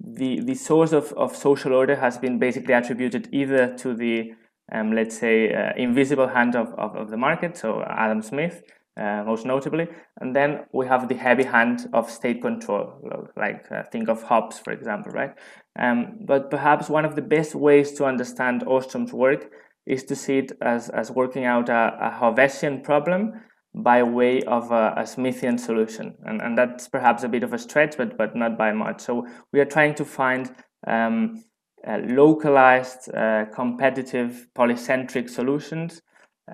[0.00, 4.32] the, the source of, of social order has been basically attributed either to the,
[4.72, 8.62] um, let's say, uh, invisible hand of, of, of, the market, so Adam Smith,
[8.96, 9.86] uh, most notably,
[10.20, 14.58] and then we have the heavy hand of state control, like uh, think of Hobbes,
[14.58, 15.34] for example, right?
[15.78, 19.50] Um, but perhaps one of the best ways to understand Ostrom's work
[19.86, 23.40] is to see it as, as working out a, a Hobbesian problem
[23.82, 26.14] by way of a, a, Smithian solution.
[26.24, 29.00] And, and that's perhaps a bit of a stretch, but, but not by much.
[29.02, 30.50] So we are trying to find
[30.86, 31.44] um,
[31.86, 36.02] uh, localized, uh, competitive, polycentric solutions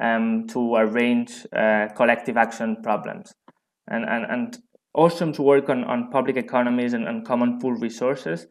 [0.01, 3.33] um, to arrange uh, collective action problems.
[3.89, 4.59] And, and, and
[4.95, 8.47] Ostrom's work on, on public economies and, and common pool resources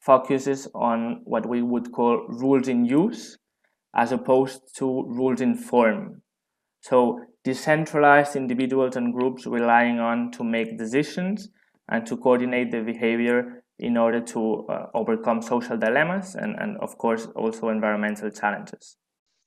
[0.00, 3.38] focuses on what we would call rules in use
[3.94, 6.21] as opposed to rules in form.
[6.82, 11.48] So decentralized individuals and groups relying on to make decisions
[11.88, 16.98] and to coordinate the behavior in order to uh, overcome social dilemmas and, and, of
[16.98, 18.96] course, also environmental challenges.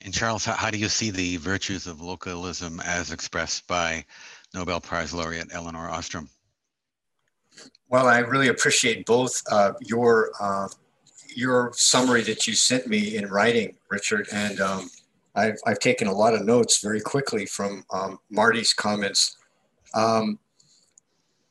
[0.04, 4.06] And Charles, how do you see the virtues of localism as expressed by
[4.54, 6.30] Nobel Prize laureate Elinor Ostrom?
[7.89, 10.67] Well, I really appreciate both uh, your uh,
[11.36, 14.89] your summary that you sent me in writing, Richard, and um,
[15.36, 19.38] I've, I've taken a lot of notes very quickly from um, Marty's comments.
[19.93, 20.39] Um,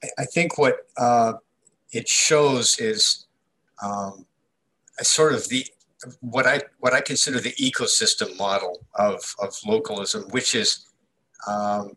[0.03, 1.35] I, I, think what uh,
[1.93, 3.27] it shows is
[3.83, 4.27] um,
[5.03, 5.67] sort of the
[6.21, 10.87] what I what I consider the ecosystem model of, of localism, which is
[11.47, 11.97] um,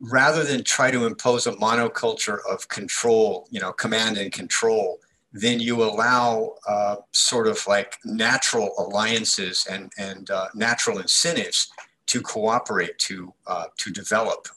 [0.00, 5.00] rather than try to impose a monoculture of control, you know, command and control,
[5.40, 11.70] then you allow uh, sort of like natural alliances and, and uh, natural incentives
[12.06, 14.48] to cooperate, to, uh, to develop.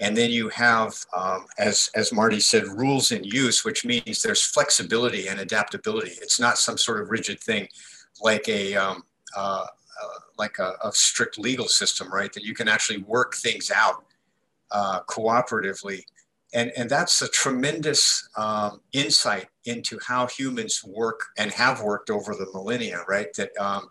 [0.00, 4.44] And then you have, um, as, as Marty said, rules in use, which means there's
[4.44, 6.12] flexibility and adaptability.
[6.22, 7.66] It's not some sort of rigid thing
[8.22, 9.02] like a, um,
[9.36, 9.66] uh,
[10.02, 12.32] uh, like a, a, strict legal system, right?
[12.32, 14.04] That you can actually work things out
[14.70, 16.02] uh, cooperatively
[16.54, 22.34] and, and that's a tremendous um, insight into how humans work and have worked over
[22.34, 23.32] the millennia, right?
[23.34, 23.90] That um,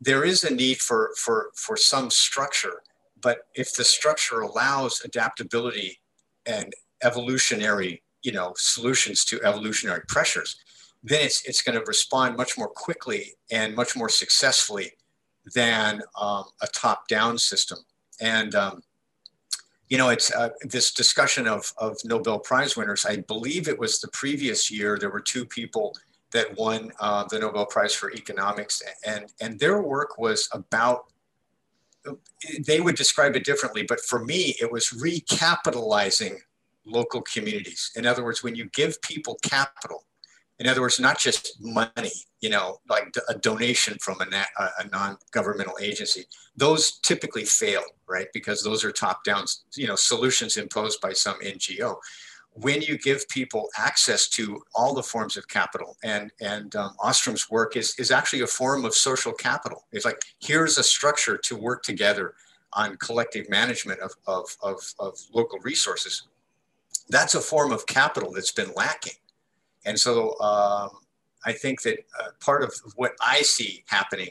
[0.00, 2.82] there is a need for, for, for some structure,
[3.20, 6.00] but if the structure allows adaptability
[6.46, 10.56] and evolutionary, you know, solutions to evolutionary pressures,
[11.02, 14.92] then it's, it's going to respond much more quickly and much more successfully
[15.54, 17.78] than um, a top-down system.
[18.20, 18.82] And um,
[19.92, 23.04] you know, it's uh, this discussion of, of Nobel Prize winners.
[23.04, 25.94] I believe it was the previous year, there were two people
[26.30, 31.12] that won uh, the Nobel Prize for economics, and, and their work was about,
[32.66, 36.38] they would describe it differently, but for me, it was recapitalizing
[36.86, 37.92] local communities.
[37.94, 40.06] In other words, when you give people capital,
[40.62, 44.26] in other words, not just money, you know, like a donation from a,
[44.78, 46.24] a non-governmental agency.
[46.56, 48.28] Those typically fail, right?
[48.32, 51.96] Because those are top-down, you know, solutions imposed by some NGO.
[52.52, 57.50] When you give people access to all the forms of capital, and and um, Ostrom's
[57.50, 59.86] work is is actually a form of social capital.
[59.90, 62.34] It's like here's a structure to work together
[62.74, 66.28] on collective management of, of, of, of local resources.
[67.08, 69.14] That's a form of capital that's been lacking
[69.84, 70.90] and so um,
[71.44, 74.30] I think that uh, part of what I see happening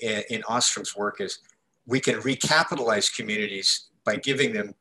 [0.00, 1.40] in, in, Ostrom's work is
[1.86, 4.74] we can recapitalize communities by giving them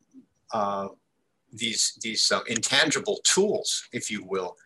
[0.54, 0.88] uh,
[1.54, 4.58] these, these um, intangible tools, if you will,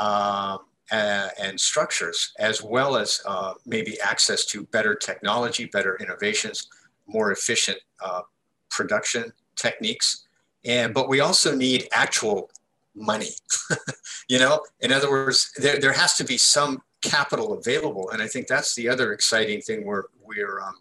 [0.00, 0.60] um,
[0.90, 6.68] and, and structures, as well as uh, maybe access to better technology, better innovations,
[7.06, 8.22] more efficient uh,
[8.70, 10.26] production techniques.
[10.64, 12.50] And, but we also need actual
[12.94, 13.30] money.
[14.28, 18.10] you know, in other words, there, there has to be some capital available.
[18.10, 20.74] And I think that's the other exciting thing we're, we're um,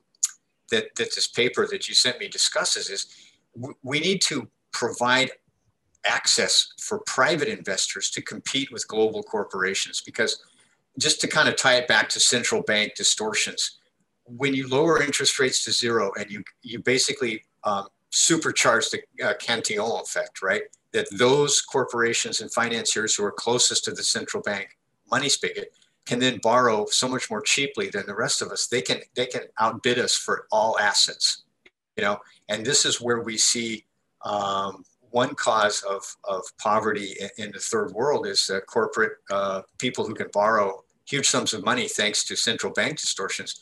[0.71, 3.07] that, that this paper that you sent me discusses is
[3.83, 5.31] we need to provide
[6.05, 10.43] access for private investors to compete with global corporations because
[10.97, 13.79] just to kind of tie it back to central bank distortions,
[14.25, 19.33] when you lower interest rates to zero and you, you basically um, supercharge the uh,
[19.39, 20.63] Cantillon effect, right?
[20.93, 24.77] That those corporations and financiers who are closest to the central bank
[25.09, 25.73] money spigot
[26.05, 28.67] can then borrow so much more cheaply than the rest of us.
[28.67, 31.43] They can they can outbid us for all assets,
[31.95, 32.19] you know.
[32.49, 33.85] And this is where we see
[34.23, 39.61] um, one cause of, of poverty in, in the third world is uh, corporate uh,
[39.77, 43.59] people who can borrow huge sums of money thanks to central bank distortions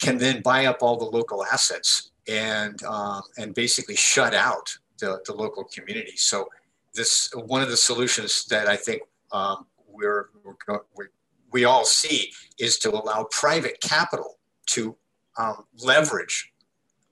[0.00, 5.20] can then buy up all the local assets and um, and basically shut out the,
[5.26, 6.16] the local community.
[6.16, 6.48] So
[6.94, 11.06] this one of the solutions that I think um, we're, we're, we
[11.52, 14.96] we all see is to allow private capital to
[15.36, 16.52] um, leverage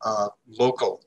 [0.04, 1.02] uh, local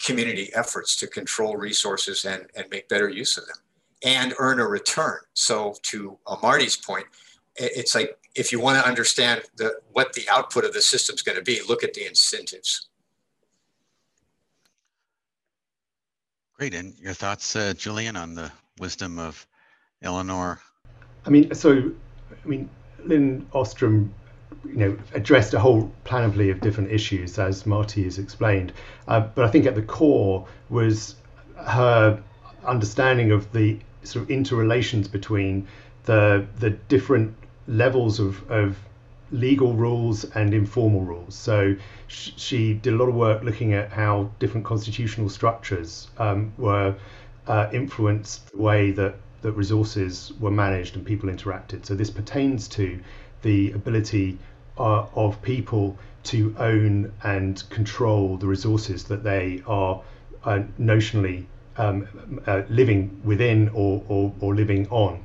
[0.00, 3.56] community efforts to control resources and, and make better use of them
[4.04, 5.18] and earn a return.
[5.32, 7.06] So to uh, Marty's point,
[7.56, 11.22] it's like if you want to understand the, what the output of the system is
[11.22, 12.85] going to be, look at the incentives.
[16.58, 16.74] Great.
[16.74, 19.46] And your thoughts, uh, Julian, on the wisdom of
[20.02, 20.58] Elinor?
[21.26, 21.92] I mean, so,
[22.32, 22.70] I mean,
[23.04, 24.14] Lin Ostrom,
[24.64, 28.72] you know, addressed a whole panoply of different issues, as Martí has explained.
[29.06, 31.16] Uh, but I think at the core was
[31.56, 32.22] her
[32.64, 35.66] understanding of the sort of interrelations between
[36.04, 37.34] the the different
[37.66, 38.76] levels of, of
[39.30, 41.34] legal rules and informal rules.
[41.34, 46.52] So sh- she did a lot of work looking at how different constitutional structures um,
[46.58, 46.94] were
[47.46, 51.84] uh, influenced the way that that resources were managed and people interacted.
[51.86, 52.98] So this pertains to
[53.42, 54.38] the ability
[54.78, 60.02] uh, of people to own and control the resources that they are
[60.44, 61.44] uh, notionally
[61.76, 62.08] um,
[62.46, 65.22] uh, living within or, or, or living on.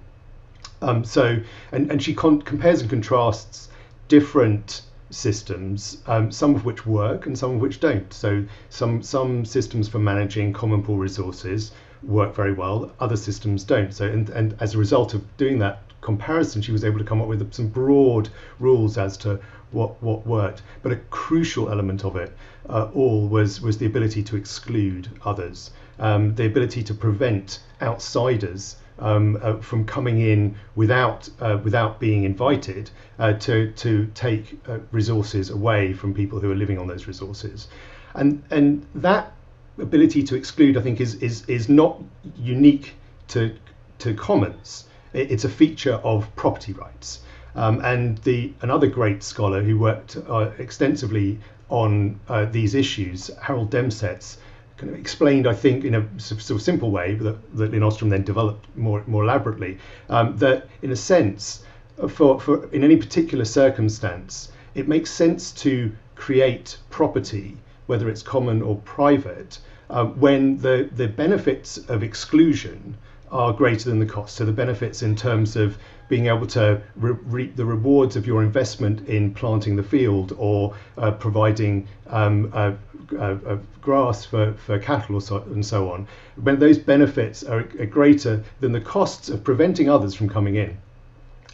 [0.82, 1.40] Um, so,
[1.72, 3.70] and, and she con- compares and contrasts
[4.12, 8.12] different systems, um, some of which work and some of which don't.
[8.14, 11.72] So, some some systems for managing common pool resources
[12.04, 13.94] work very well, other systems don't.
[13.94, 17.22] So, and, and as a result of doing that comparison, she was able to come
[17.22, 18.28] up with some broad
[18.60, 19.40] rules as to
[19.72, 20.62] what what worked.
[20.82, 22.36] But a crucial element of it
[22.68, 28.76] uh, all was was the ability to exclude others, um, the ability to prevent outsiders
[29.02, 34.80] um, uh, from coming in without uh, without being invited uh, to to take uh,
[34.92, 37.68] resources away from people who are living on those resources,
[38.14, 39.34] and and that
[39.80, 42.02] ability to exclude, I think, is is is not
[42.38, 42.94] unique
[43.30, 43.56] to
[44.00, 44.86] to commons.
[45.14, 47.22] It's a feature of property rights.
[47.54, 51.38] Um, and the another great scholar who worked uh, extensively
[51.68, 54.38] on uh, these issues, Harold Demsetz,
[54.82, 58.10] kind of explained, I think, in a sort of simple way that, that Lin Ostrom
[58.10, 59.78] then developed more more elaborately.
[60.10, 61.64] Um, that, in a sense,
[62.02, 68.24] uh, for, for in any particular circumstance, it makes sense to create property, whether it's
[68.24, 69.60] common or private,
[69.92, 72.98] uh, when the the benefits of exclusion
[73.30, 74.36] are greater than the cost.
[74.36, 75.78] So the benefits in terms of
[76.10, 80.76] being able to re- reap the rewards of your investment in planting the field or
[80.98, 82.74] uh, providing um, uh,
[83.20, 86.08] uh, grass for, for cattle so, and so on,
[86.42, 90.78] when those benefits are, are greater than the costs of preventing others from coming in.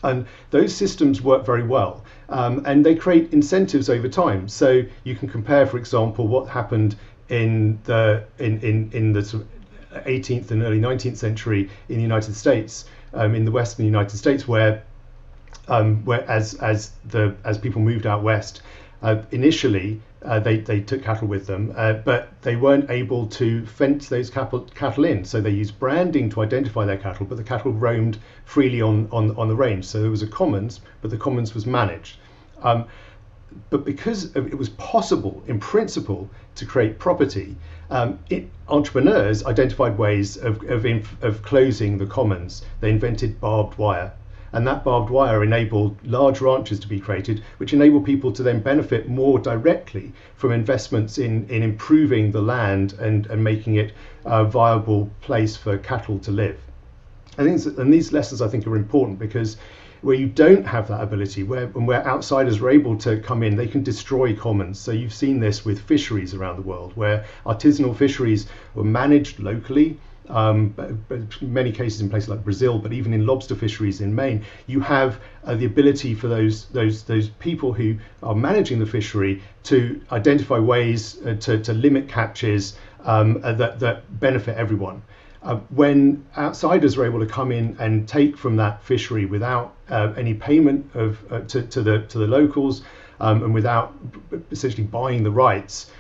[0.04, 2.04] And those systems work very well.
[2.30, 4.48] Um, and they create incentives over time.
[4.48, 6.96] So you can compare, for example, what happened
[7.30, 12.02] in the in, in, in the sort of 18th and early 19th century in the
[12.02, 14.84] United States, um, in the Western United States, where
[15.68, 18.62] um, where as as the as people moved out west,
[19.02, 23.66] uh, initially uh, they they took cattle with them, uh, but they weren't able to
[23.66, 25.24] fence those cattle cattle in.
[25.26, 29.36] So they used branding to identify their cattle, but the cattle roamed freely on on
[29.38, 29.86] on the range.
[29.86, 32.18] So there was a commons, but the commons was managed.
[32.62, 32.86] Um,
[33.70, 37.56] but because it was possible in principle to create property,
[37.90, 40.86] um, it, entrepreneurs identified ways of, of,
[41.24, 42.64] of closing the commons.
[42.82, 44.12] They invented barbed wire.
[44.54, 48.62] And that barbed wire enabled large ranches to be created, which enabled people to then
[48.62, 53.94] benefit more directly from investments in, in improving the land and, and making it
[54.26, 56.58] a viable place for cattle to live.
[57.38, 59.58] And these, and these lessons I think are important because
[60.02, 63.56] where you don't have that ability, where and where outsiders are able to come in,
[63.56, 64.80] they can destroy commons.
[64.80, 70.00] So you've seen this with fisheries around the world, where artisanal fisheries were managed locally.
[70.30, 70.76] Um,
[71.42, 75.22] many cases in places like Brazil, but even in lobster fisheries in Maine, you have
[75.46, 80.60] uh, the ability for those those those people who are managing the fishery to identify
[80.60, 85.02] ways uh, to, to limit catches um, uh, that that benefit everyone.
[85.44, 90.12] Uh, when outsiders are able to come in and take from that fishery without uh,
[90.18, 92.84] any payment of uh, to, to, the to the locals
[93.22, 93.96] um, and without
[94.52, 95.92] essentially buying the rights,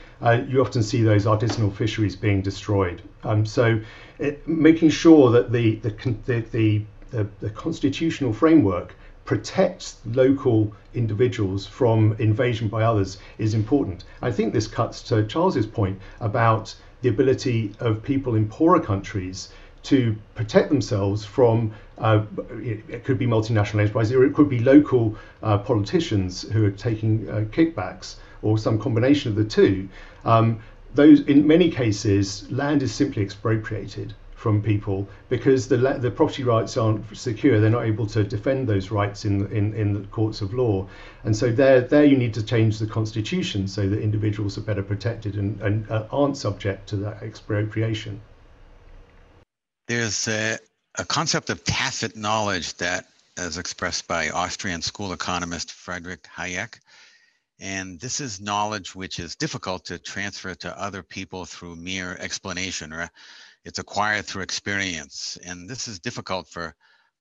[0.49, 3.01] you often see those artisanal fisheries being destroyed.
[3.23, 3.80] Um, so,
[4.20, 5.89] it, making sure that the the,
[6.51, 8.93] the the, the constitutional framework
[9.26, 14.05] protects local individuals from invasion by others is important.
[14.22, 19.49] I think this cuts to Charles's point about the ability of people in poorer countries
[19.84, 22.24] to protect themselves from uh,
[22.61, 27.30] it could be multinational enterprises or it could be local uh, politicians who are taking
[27.30, 29.88] uh, kickbacks or some combination of the two.
[30.26, 30.59] Um,
[30.97, 36.77] those in many cases land is simply expropriated from people because the the property rights
[36.77, 37.59] aren't secure.
[37.59, 40.87] They're not able to defend those rights in in, in the courts of law,
[41.23, 44.83] and so there there you need to change the constitution so that individuals are better
[44.83, 48.21] protected and, and uh, aren't subject to that expropriation.
[49.87, 50.57] There's a,
[50.95, 53.05] a concept of tacit knowledge that,
[53.37, 56.79] as expressed by Austrian school economist Friedrich Hayek.
[57.60, 62.93] And this is knowledge which is difficult to transfer to other people through mere explanation
[62.93, 63.10] or
[63.66, 65.38] it's acquired through experience.
[65.43, 66.76] And this is difficult for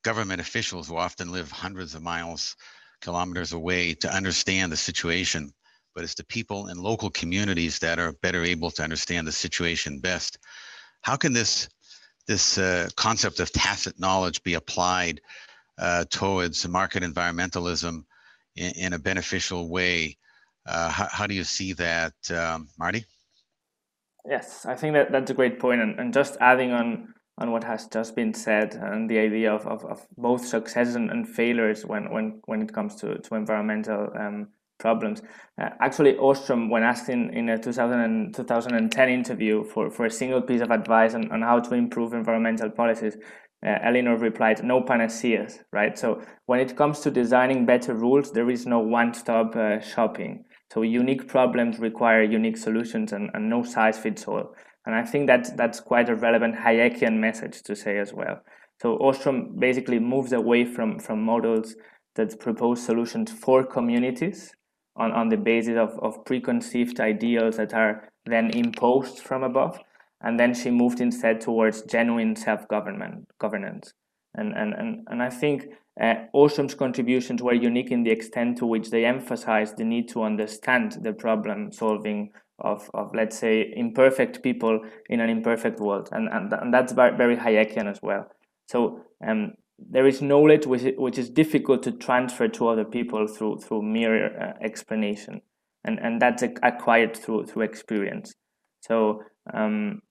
[0.05, 2.55] government officials who often live hundreds of miles,
[3.01, 5.53] kilometers away to understand the situation.
[5.95, 10.01] But it's the people in local communities that are better able to understand the situation
[10.01, 10.39] best.
[11.01, 11.69] How can this,
[12.27, 15.23] this uh, concept of tacit knowledge be applied
[15.79, 18.05] uh, towards market environmentalism
[18.55, 20.19] in, in a beneficial way?
[20.67, 23.05] Uh, how, how, do you see that, um, Martí?
[24.29, 27.65] Yes, I think that that's a great point, and, and just adding on on what
[27.65, 31.85] has just been said and the idea of, of, of both success and, and, failures
[31.85, 34.49] when, when, when it comes to, to environmental um,
[34.79, 35.21] problems.
[35.61, 40.41] Uh, actually, Ostrom, when asked in, in a 2000 2010 interview for, for a single
[40.41, 43.17] piece of advice on, on how to improve environmental policies,
[43.67, 45.99] uh, Elinor replied, no panaceas, right?
[45.99, 50.45] So when it comes to designing better rules, there is no one-stop uh, shopping.
[50.73, 54.55] So unique problems require unique solutions and, and no size fits all.
[54.85, 58.41] And I think that that's quite a relevant Hayekian message to say as well.
[58.81, 61.75] So Ostrom basically moves away from, from models
[62.15, 64.53] that propose solutions for communities
[64.97, 69.79] on, on the basis of, of preconceived ideals that are then imposed from above.
[70.21, 73.93] And then she moved instead towards genuine self-government governance.
[74.37, 75.67] And, and, and, and I think
[76.01, 76.15] uh,
[76.79, 81.13] contributions were unique in the extent to which they emphasized the need to understand the
[81.13, 86.09] problem solving of, of let's say, imperfect people in an imperfect world.
[86.13, 88.31] And, and, and that's very Hayekian as well.
[88.67, 93.59] So um, there is knowledge which, which is difficult to transfer to other people through,
[93.59, 95.41] through mere uh, explanation.
[95.85, 98.35] And, and that's acquired through, through experience.
[98.81, 99.23] So
[99.53, 100.03] um,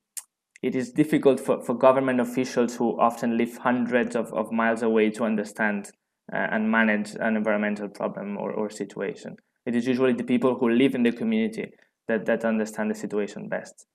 [0.65, 5.11] it is difficult for, for government officials who often live hundreds of, of miles away
[5.11, 5.91] to understand
[6.33, 9.35] uh, and manage an environmental problem or, or situation.
[9.67, 11.71] It is usually the people who live in the community
[12.07, 13.85] that, that understand the situation best.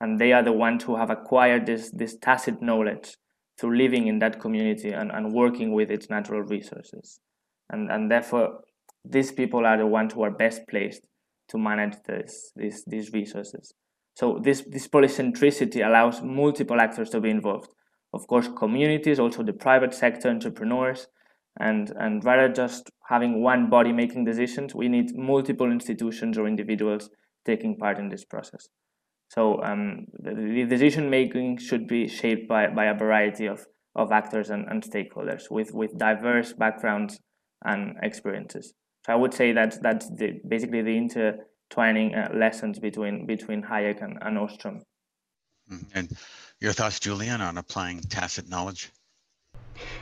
[0.00, 3.16] And they are the ones who have acquired this, this tacit knowledge
[3.60, 7.20] through living in that community and, and working with its natural resources.
[7.68, 8.60] And, and therefore,
[9.04, 11.06] these people are the ones who are best placed
[11.50, 13.74] to manage this, this, these resources.
[14.14, 17.70] So this, this polycentricity allows multiple actors to be involved.
[18.12, 21.08] Of course, communities, also the private sector, entrepreneurs,
[21.58, 27.10] and, and rather just having one body making decisions, we need multiple institutions or individuals
[27.44, 28.68] taking part in this process.
[29.28, 34.50] So um, the, decision making should be shaped by, by a variety of, of actors
[34.50, 37.18] and, and stakeholders with, with diverse backgrounds
[37.64, 38.74] and experiences.
[39.04, 41.38] So I would say that that's the, basically the inter
[41.70, 44.82] twining uh, lessons between between Hayek and, and Ostrom.
[45.70, 45.98] Mm-hmm.
[45.98, 46.16] And
[46.60, 48.90] your thoughts, Julian, on applying tacit knowledge?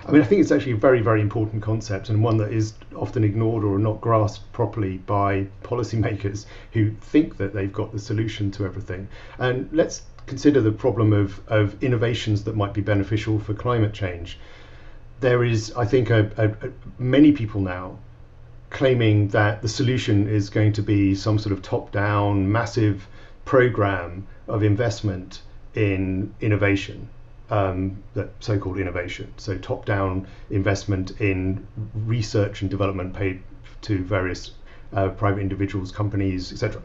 [0.06, 2.74] I mean, I think it's actually a very, very important concept and one that is
[2.94, 8.50] often ignored or not grasped properly by policymakers who think that they've got the solution
[8.52, 9.08] to everything.
[9.38, 14.38] And let's consider the problem of, of innovations that might be beneficial for climate change.
[15.20, 17.98] There is, I think, a, a, a many people now
[18.72, 23.06] claiming that the solution is going to be some sort of top down, massive
[23.44, 25.42] program of investment
[25.74, 27.08] in innovation,
[27.50, 29.32] um, that so called innovation.
[29.36, 31.66] So, top down investment in
[32.06, 33.42] research and development paid
[33.82, 34.52] to various
[34.92, 36.80] uh, private individuals, companies, etc.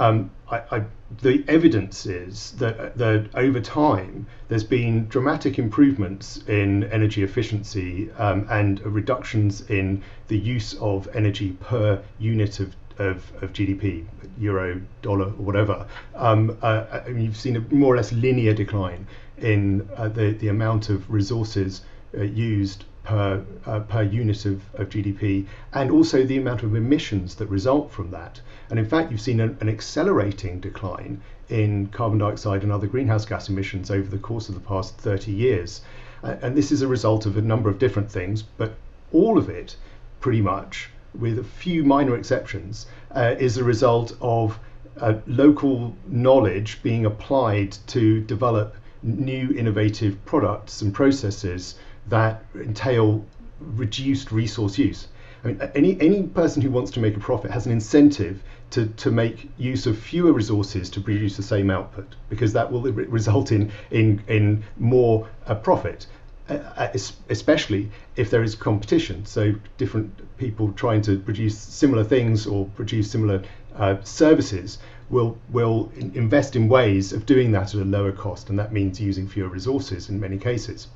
[0.00, 0.84] Um, I, I,
[1.20, 8.46] the evidence is that, that over time there's been dramatic improvements in energy efficiency um,
[8.50, 14.06] and reductions in the use of energy per unit of, of, of GDP,
[14.38, 15.86] euro, dollar, or whatever.
[16.14, 20.88] Um, uh, you've seen a more or less linear decline in uh, the, the amount
[20.88, 21.82] of resources
[22.16, 27.34] uh, used per, uh, per unit of, of GDP, and also the amount of emissions
[27.36, 28.40] that result from that.
[28.68, 33.24] And in fact, you've seen an, an accelerating decline in carbon dioxide and other greenhouse
[33.24, 35.80] gas emissions over the course of the past 30 years.
[36.22, 38.74] Uh, and this is a result of a number of different things, but
[39.12, 39.76] all of it,
[40.20, 44.58] pretty much, with a few minor exceptions, uh, is a result of
[45.00, 51.76] uh, local knowledge being applied to develop new innovative products and processes
[52.10, 53.24] that entail
[53.60, 55.08] reduced resource use.
[55.42, 58.86] I mean, any any person who wants to make a profit has an incentive to,
[58.86, 63.50] to make use of fewer resources to produce the same output because that will result
[63.50, 66.06] in in in more uh, profit.
[66.48, 66.88] Uh, uh
[67.30, 73.10] especially if there is competition, so different people trying to produce similar things or produce
[73.10, 73.42] similar
[73.76, 78.58] uh, services will will invest in ways of doing that at a lower cost, and
[78.58, 80.88] that means using fewer resources in many cases.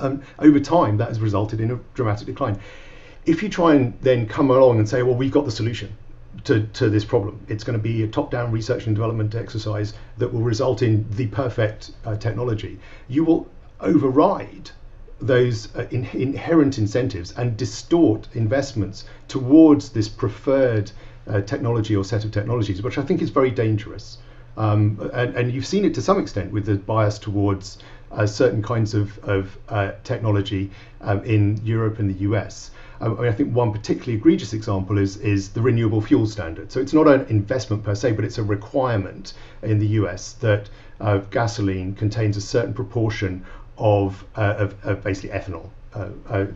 [0.00, 2.58] Um, over time, that has resulted in a dramatic decline.
[3.26, 5.96] If you try and then come along and say, well, we've got the solution
[6.44, 10.32] to, to this problem, it's going to be a top-down research and development exercise that
[10.32, 12.78] will result in the perfect uh, technology.
[13.08, 13.48] You will
[13.80, 14.70] override
[15.20, 20.90] those uh, in, inherent incentives and distort investments towards this preferred
[21.26, 24.18] uh, technology or set of technologies, which I think is very dangerous.
[24.56, 27.78] Um, and, and, you've seen it to some extent with the bias towards
[28.12, 32.70] uh, certain kinds of, of uh, technology um, in Europe and the US.
[33.00, 36.70] I, mean, I think one particularly egregious example is, is the renewable fuel standard.
[36.70, 40.68] So it's not an investment per se, but it's a requirement in the US that
[41.00, 43.44] uh, gasoline contains a certain proportion
[43.78, 45.70] of, uh, of, of, basically ethanol.
[45.94, 46.46] Uh,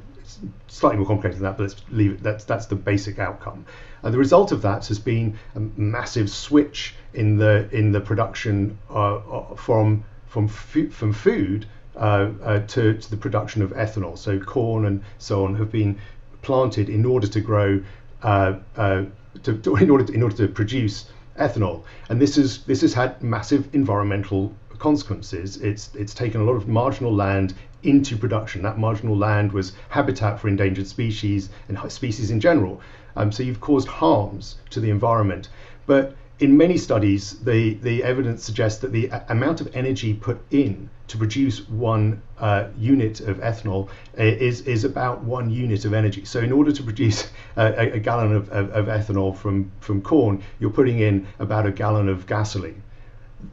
[0.68, 2.22] slightly more complicated than that, but let's leave it.
[2.22, 3.66] That's that's the basic outcome.
[4.02, 8.78] And the result of that has been a massive switch in the in the production
[8.90, 11.64] uh, uh from from fu- from food
[11.94, 14.18] uh, uh, to, to the production of ethanol.
[14.18, 15.96] So corn and so on have been
[16.42, 17.80] planted in order to grow
[18.24, 19.04] uh, uh,
[19.44, 21.06] to, to, in order to, in order to produce
[21.38, 21.84] ethanol.
[22.08, 25.58] And this is this has had massive environmental consequences.
[25.58, 27.54] It's it's taken a lot of marginal land
[27.84, 28.62] into production.
[28.62, 32.80] That marginal land was habitat for endangered species and species in general.
[33.14, 35.48] Um, so you've caused harms to the environment.
[35.86, 40.90] But in many studies, the, the evidence suggests that the amount of energy put in
[41.06, 46.24] to produce one uh, unit of ethanol is, is about one unit of energy.
[46.24, 50.42] So, in order to produce a, a gallon of, of, of, ethanol from, from corn,
[50.58, 52.82] you're putting in about a gallon of gasoline.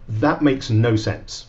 [0.07, 1.47] That makes no sense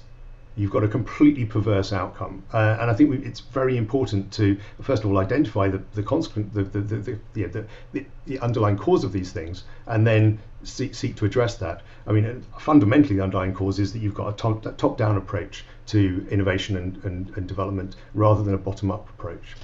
[0.57, 2.43] you've got a completely perverse outcome.
[2.53, 6.03] Uh, and I think we, it's very important to, first of all, identify the, the
[6.03, 10.95] consequent, the, the, the, the, the, the, underlying cause of these things, and then seek,
[10.95, 11.83] seek to address that.
[12.07, 15.65] I mean, fundamentally, the underlying cause is that you've got a top, top down approach
[15.87, 19.57] to innovation and, and, and development rather than a bottom up approach.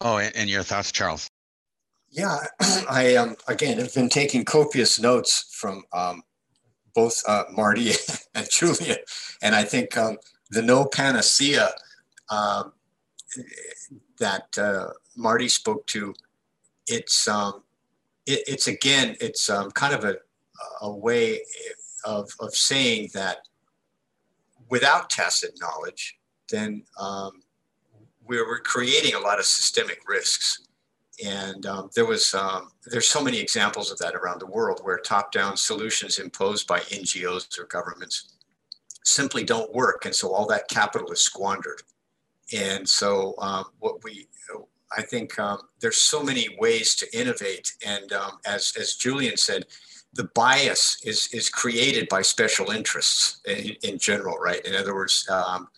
[0.00, 1.28] Oh, and your thoughts, Charles?
[2.10, 2.38] Yeah,
[2.90, 6.22] I um, again have been taking copious notes from um,
[6.94, 7.96] both uh, Martí
[8.34, 8.98] and Julian.
[9.42, 10.18] And I think um,
[10.50, 11.70] the no panacea
[12.30, 12.72] um,
[14.18, 16.14] that uh, Martí spoke to,
[16.86, 17.62] it's um,
[18.26, 20.16] it, it's again, it's um, kind of a,
[20.80, 21.40] a way
[22.04, 23.38] of, of saying that
[24.68, 26.18] without tacit knowledge,
[26.50, 27.42] then um,
[28.26, 30.66] we're creating a lot of systemic risks.
[31.24, 34.98] And um, there was, um, there's so many examples of that around the world where
[34.98, 38.34] top-down solutions imposed by NGOs or governments
[39.04, 40.04] simply don't work.
[40.04, 41.82] And so all that capital is squandered.
[42.52, 44.28] And so um, what we,
[44.96, 47.72] I think um, there's so many ways to innovate.
[47.86, 49.66] And um, as, as Julian said,
[50.14, 54.64] the bias is, is created by special interests in, in general, right?
[54.66, 55.68] In other words, um,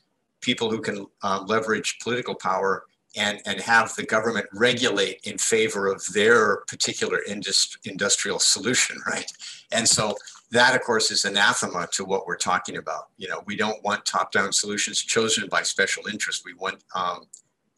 [0.41, 1.07] people who can
[1.47, 2.85] leverage political power
[3.17, 9.31] and, and have the government regulate in favor of their particular industri- industrial solution, right?
[9.73, 10.15] And so
[10.51, 13.09] that, of course, is anathema to what we're talking about.
[13.17, 16.45] You know, we don't want top-down solutions chosen by special interests.
[16.45, 17.27] We want um,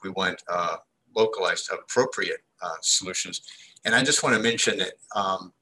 [0.03, 0.77] we want uh,
[1.15, 3.43] localized, appropriate uh, solutions.
[3.85, 5.53] And I just want to mention that um,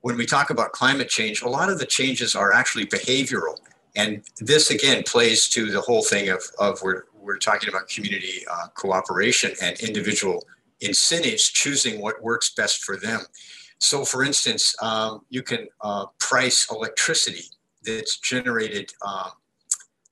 [0.00, 3.56] when we talk about climate change, a lot of the changes are actually behavioral.
[3.96, 8.42] And this again plays to the whole thing of, of we're, we're talking about community
[8.50, 10.42] uh, cooperation and individual
[10.80, 13.20] incentives choosing what works best for them.
[13.78, 17.44] So, for instance, um, you can uh, price electricity
[17.84, 19.32] that's generated um,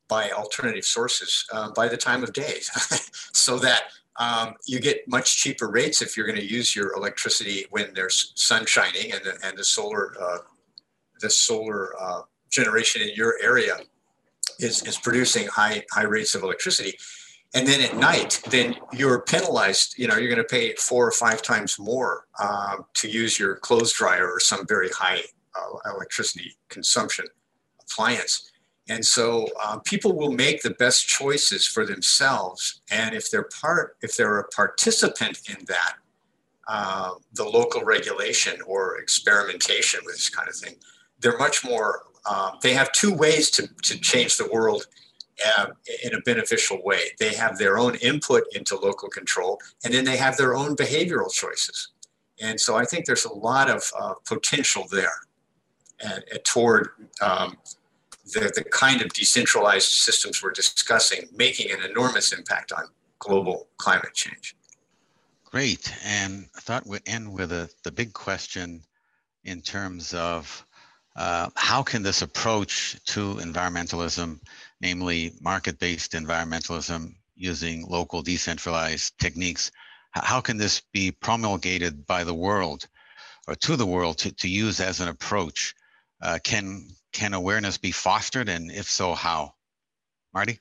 [0.09, 2.59] by alternative sources uh, by the time of day
[3.33, 3.85] so that
[4.19, 8.33] um, you get much cheaper rates if you're going to use your electricity when there's
[8.35, 10.39] sun shining and the, and the solar, uh,
[11.21, 13.79] the solar uh, generation in your area
[14.59, 16.95] is, is producing high, high rates of electricity.
[17.55, 19.99] And then at night, then you're penalized.
[19.99, 23.57] You know, you're going to pay four or five times more uh, to use your
[23.57, 25.21] clothes dryer or some very high
[25.55, 27.27] uh, electricity consumption
[27.81, 28.51] appliance.
[28.89, 32.83] And so uh, people will make the best choices for themselves.
[32.91, 35.95] And if they're part, if they're a participant in that,
[36.69, 40.75] uh, the local regulation or experimentation with this kind of thing,
[41.21, 44.87] they're much more um, they have two ways to, to change the world
[45.59, 45.67] uh,
[46.05, 47.01] in a beneficial way.
[47.19, 51.33] They have their own input into local control, and then they have their own behavioral
[51.33, 51.91] choices.
[52.41, 55.15] And so I think there's a lot of uh, potential there
[56.01, 56.91] and, toward
[57.23, 57.57] um,
[58.25, 62.85] the, the kind of decentralized systems we're discussing making an enormous impact on
[63.19, 64.57] global climate change.
[65.45, 65.93] Great.
[66.05, 68.83] And I thought we'd end with a, the big question
[69.45, 70.67] in terms of
[71.17, 74.39] uh, how can this approach to environmentalism,
[74.81, 79.71] namely market-based environmentalism using local decentralized techniques,
[80.13, 82.87] how can this be promulgated by the world
[83.49, 85.75] or to the world to, to use as an approach?
[86.23, 89.55] Uh, can can awareness be fostered, and if so, how?
[90.35, 90.59] Martí.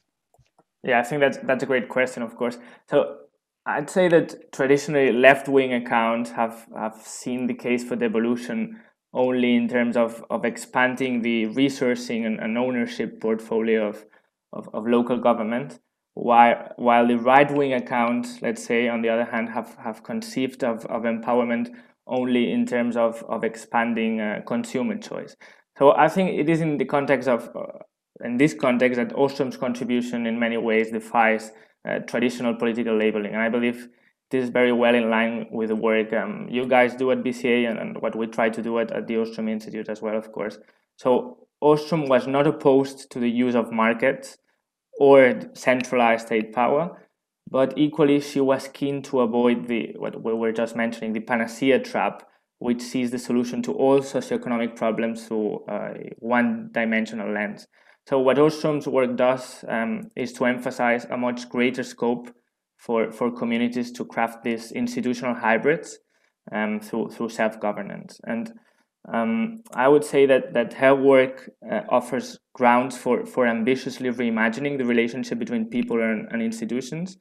[0.83, 2.23] Yeah, I think that's that's a great question.
[2.23, 2.57] Of course,
[2.89, 3.17] so
[3.65, 8.81] I'd say that traditionally left-wing accounts have have seen the case for devolution
[9.15, 14.05] only in terms of, of expanding the resourcing and, and ownership portfolio of,
[14.51, 15.79] of, of, local government,
[16.15, 20.65] while, while the right wing accounts, let's say, on the other hand, have, have conceived
[20.65, 21.69] of, of empowerment
[22.05, 25.35] only in terms of, of expanding uh, consumer choice.
[25.77, 27.79] So I think it is in the context of, uh,
[28.23, 31.51] in this context, that Ostrom's contribution in many ways defies
[31.87, 33.33] uh, traditional political labeling.
[33.33, 33.87] And I believe
[34.31, 37.69] this is very well in line with the work um, you guys do at BCA
[37.69, 40.31] and, and, what we try to do at, at the Ostrom Institute as well, of
[40.31, 40.57] course.
[40.97, 44.37] So Ostrom was not opposed to the use of markets
[44.99, 47.07] or centralized state power,
[47.49, 51.79] but equally she was keen to avoid the what we were just mentioning, the panacea
[51.79, 52.27] trap,
[52.59, 57.67] which sees the solution to all socioeconomic problems through a one-dimensional lens.
[58.07, 62.33] So what Ostrom's work does um, is to emphasize a much greater scope
[62.77, 65.99] for, for communities to craft these institutional hybrids
[66.51, 68.19] um, through, through self-governance.
[68.25, 68.51] And
[69.13, 74.77] um, I would say that, that her work uh, offers grounds for, for ambitiously reimagining
[74.77, 77.17] the relationship between people and, and institutions.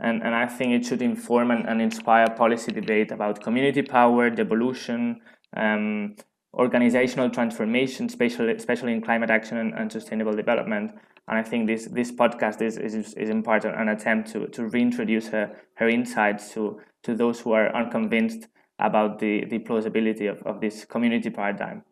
[0.00, 4.30] And, and I think it should inform and, and inspire policy debate about community power,
[4.30, 5.20] devolution,
[5.56, 6.14] um,
[6.54, 10.92] organizational transformation, especially, especially in climate action and, and sustainable development,
[11.28, 14.66] and I think this this podcast is is, is in part an attempt to to
[14.66, 18.48] reintroduce her her insights to to those who are unconvinced
[18.78, 21.84] about the the plausibility of, of this community paradigm.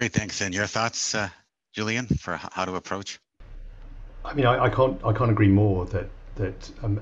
[0.00, 0.40] Great, thanks.
[0.42, 1.28] And your thoughts, uh,
[1.72, 3.18] Julian, for how to approach?
[4.24, 7.00] I mean, I, I can't I can't agree more that that um,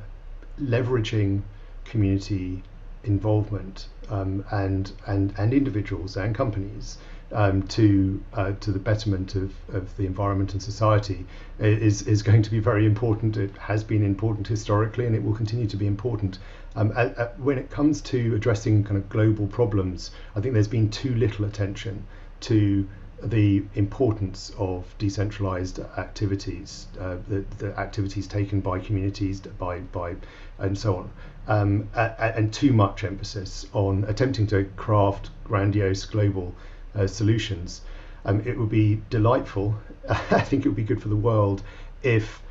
[0.61, 1.43] leveraging
[1.85, 2.62] community
[3.03, 6.99] involvement um, and and and individuals and companies
[7.35, 11.26] um, to uh, to the betterment of, of the environment and society
[11.59, 13.37] is is going to be very important.
[13.37, 16.39] It has been important historically, and it will continue to be important.
[16.76, 20.68] Um, at, at, when it comes to addressing kind of global problems, I think there's
[20.68, 22.07] been too little attention
[22.41, 22.89] to
[23.22, 30.14] the importance of decentralized activities, uh, the, the activities taken by communities, by by,
[30.59, 31.11] and so on,
[31.49, 36.55] um, and too much emphasis on attempting to craft grandiose global
[36.95, 37.82] uh, solutions.
[38.24, 39.74] Um, it would be delightful.
[40.09, 41.62] I think it would be good for the world
[42.03, 42.42] if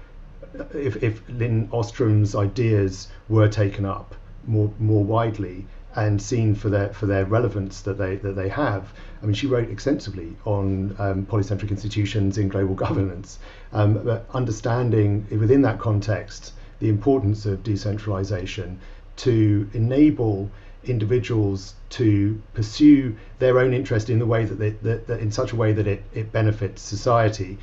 [0.73, 4.13] if, if Lin Ostrom's ideas were taken up
[4.45, 5.65] more more widely
[5.95, 8.93] and seen for their for their relevance that they that they have.
[9.21, 13.39] I mean, she wrote extensively on um, polycentric institutions in global governance,
[13.71, 18.79] um, but understanding within that context the importance of decentralization
[19.15, 20.49] to enable
[20.85, 25.51] individuals to pursue their own interest in the way that, they, that, that in such
[25.51, 27.57] a way that it, it benefits society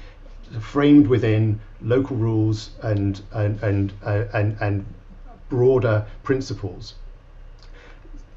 [0.59, 4.85] framed within local rules and and and uh, and, and
[5.49, 6.95] broader principles.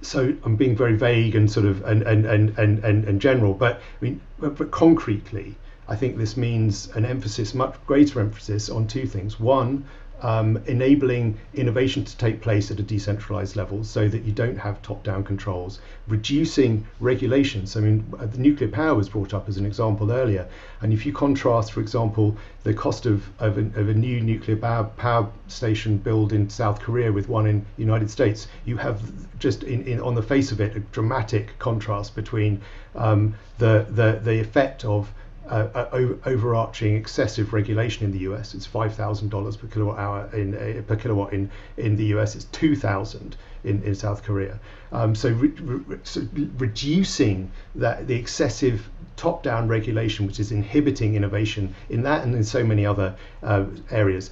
[0.02, 3.54] So I'm being very vague and sort of and and and and, and, and general
[3.54, 5.56] but I mean but, but concretely
[5.88, 9.40] I think this means an emphasis much greater emphasis on two things.
[9.40, 9.86] One
[10.24, 14.82] um, enabling innovation to take place at a decentralized level so that you don't have
[14.82, 17.76] top down controls, reducing regulations.
[17.76, 20.48] I mean, uh, nuclear power was brought up as an example earlier.
[20.82, 24.56] And if you contrast, for example, the cost of, of, a, of a new nuclear
[24.56, 29.02] power, power station built in South Korea with one in the United States, you have
[29.40, 32.62] just in, in, on the face of it a dramatic contrast between
[32.96, 35.12] um, the, the, the effect of
[35.54, 38.54] overarching excessive regulation in the US.
[38.56, 42.36] It's five thousand dollars per kilowatt hour in uh, per kilowatt in in the US.
[42.36, 44.60] It's two thousand in, in South Korea.
[44.92, 46.28] Um, so, re, re, so,
[46.58, 52.64] reducing that the excessive top-down regulation, which is inhibiting innovation in that and in so
[52.64, 54.32] many other uh, areas.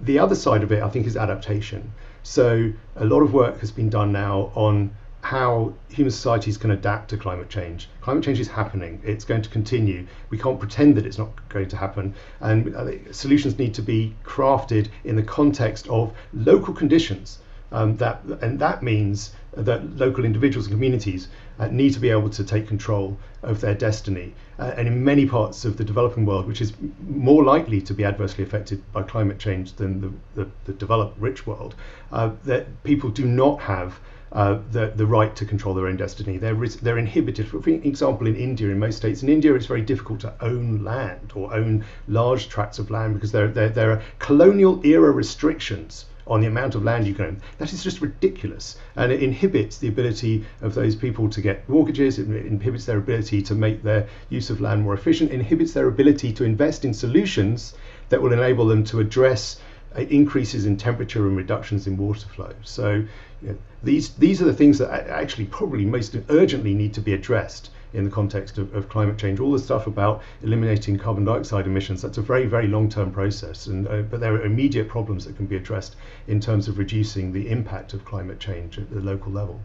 [0.00, 1.92] The other side of it, I think, is adaptation.
[2.24, 4.90] So a lot of work has been done now on
[5.24, 7.88] how human societies can adapt to climate change.
[8.02, 9.00] Climate change is happening.
[9.02, 10.06] It's going to continue.
[10.28, 12.14] We can't pretend that it's not going to happen.
[12.40, 17.38] And solutions need to be crafted in the context of local conditions.
[17.72, 22.28] Um, that and that means that local individuals and communities uh, need to be able
[22.28, 24.34] to take control of their destiny.
[24.58, 26.74] Uh, and in many parts of the developing world, which is
[27.08, 31.46] more likely to be adversely affected by climate change than the, the, the developed rich
[31.46, 31.74] world,
[32.12, 33.98] uh, that people do not have
[34.32, 36.38] uh, the, the right to control their own destiny.
[36.38, 37.48] They're, they're inhibited.
[37.48, 41.32] For example, in India, in most states in India, it's very difficult to own land
[41.34, 46.40] or own large tracts of land because there, there, there are colonial era restrictions on
[46.40, 47.42] the amount of land you can own.
[47.58, 48.76] That is just ridiculous.
[48.96, 53.42] And it inhibits the ability of those people to get mortgages, it inhibits their ability
[53.42, 57.74] to make their use of land more efficient, inhibits their ability to invest in solutions
[58.08, 59.60] that will enable them to address
[59.96, 62.52] increases in temperature and reductions in water flow.
[62.62, 63.04] So
[63.42, 67.12] you know, these these are the things that actually probably most urgently need to be
[67.12, 69.38] addressed in the context of, of climate change.
[69.38, 73.66] All the stuff about eliminating carbon dioxide emissions, that's a very, very long-term process.
[73.66, 75.94] And, uh, but there are immediate problems that can be addressed
[76.26, 79.60] in terms of reducing the impact of climate change at the local level.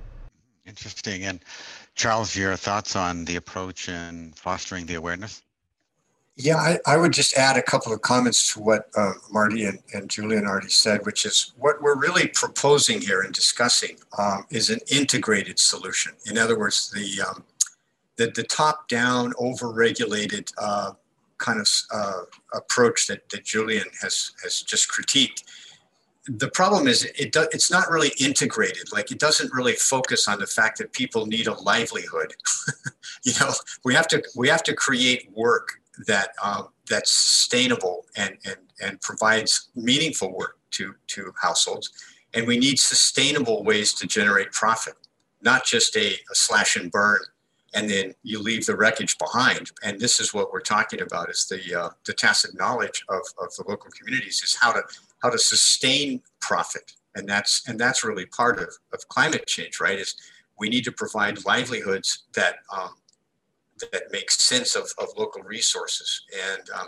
[0.67, 1.23] Interesting.
[1.23, 1.43] And
[1.95, 5.41] Charles, your thoughts on the approach in fostering the awareness?
[6.41, 9.79] Yeah, I, I, would just add a couple of comments to what uh, Martí and,
[9.93, 14.69] and, Julian already said, which is what we're really proposing here and discussing um, is
[14.69, 16.13] an integrated solution.
[16.27, 17.43] In other words, the um,
[18.15, 20.91] the, the top-down, over-regulated uh,
[21.39, 22.21] kind of uh,
[22.53, 25.43] approach that, that Julian has has just critiqued.
[26.25, 28.93] The problem is it do, it's not really integrated.
[28.93, 32.33] Like it doesn't really focus on the fact that people need a livelihood.
[33.23, 33.51] you know,
[33.83, 39.01] we have to we have to create work that um, that's sustainable and, and, and
[39.01, 41.91] provides meaningful work to, to households.
[42.33, 44.93] And we need sustainable ways to generate profit,
[45.41, 47.19] not just a, a slash and burn
[47.73, 49.71] and then you leave the wreckage behind.
[49.83, 53.55] And this is what we're talking about is the, uh, the tacit knowledge of, of
[53.55, 54.81] the local communities is how to,
[55.21, 56.93] how to sustain profit.
[57.15, 59.99] And that's, and that's really part of, of climate change, right?
[59.99, 60.15] Is
[60.57, 62.95] we need to provide livelihoods that um,
[63.79, 66.23] that makes sense of, of local resources.
[66.53, 66.87] And um,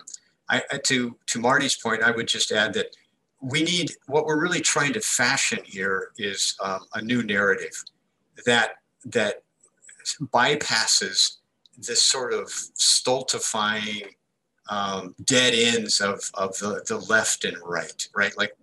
[0.50, 2.96] I, to, to Martí's point, I would just add that
[3.42, 7.84] we need, what we're really trying to fashion here is um, a new narrative
[8.46, 8.76] that,
[9.06, 9.44] that
[10.34, 11.38] bypasses
[11.78, 14.04] this sort of stultifying
[14.70, 18.38] um, dead ends of, of the, the left and right, right?
[18.38, 18.54] Like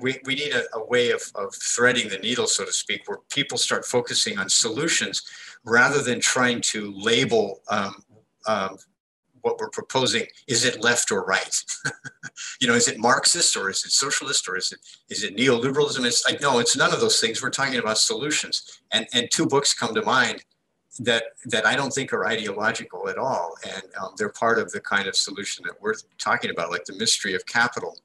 [0.00, 3.18] we, we need a, a way of, of threading the needle, so to speak, where
[3.30, 5.22] people start focusing on solutions
[5.64, 8.02] rather than trying to label um,
[8.46, 8.76] um,
[9.42, 11.64] what we're proposing is it left or right?
[12.60, 16.04] You know is it marxist or is it socialist or is it is it neoliberalism?
[16.04, 17.42] It's like no it's none of those things.
[17.42, 18.80] We're talking about solutions.
[18.92, 20.44] And and two books come to mind
[20.98, 23.54] that that i don't think are ideological at all.
[23.64, 26.96] And um, they're part of the kind of solution that we're talking about like the
[26.96, 27.96] mystery of capital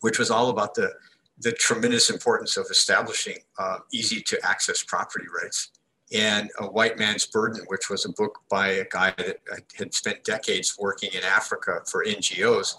[0.00, 0.92] which was all about the
[1.40, 5.70] the tremendous importance of establishing uh, easy to access property rights
[6.14, 9.38] and A White Man's Burden, which was a book by a guy that
[9.76, 12.74] had spent decades working in Africa for NGOs,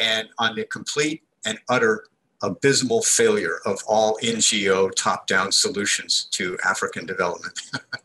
[0.00, 2.06] and on the complete and utter
[2.42, 7.58] abysmal failure of all NGO top down solutions to African development.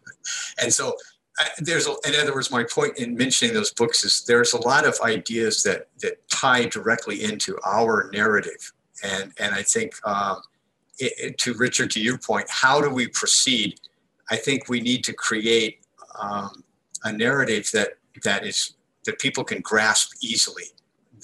[0.62, 0.96] and so,
[1.60, 4.86] there's a, in other words, my point in mentioning those books is there's a lot
[4.86, 8.74] of ideas that that tie directly into our narrative,
[9.04, 10.42] and and I think um,
[10.98, 13.80] it, it, to Richard, to your point, how do we proceed?
[14.30, 15.80] I think we need to create
[16.20, 16.64] um,
[17.04, 18.74] a narrative that that is
[19.06, 20.66] that people can grasp easily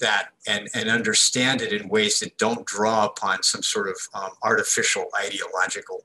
[0.00, 4.30] that and, and understand it in ways that don't draw upon some sort of um,
[4.42, 6.04] artificial ideological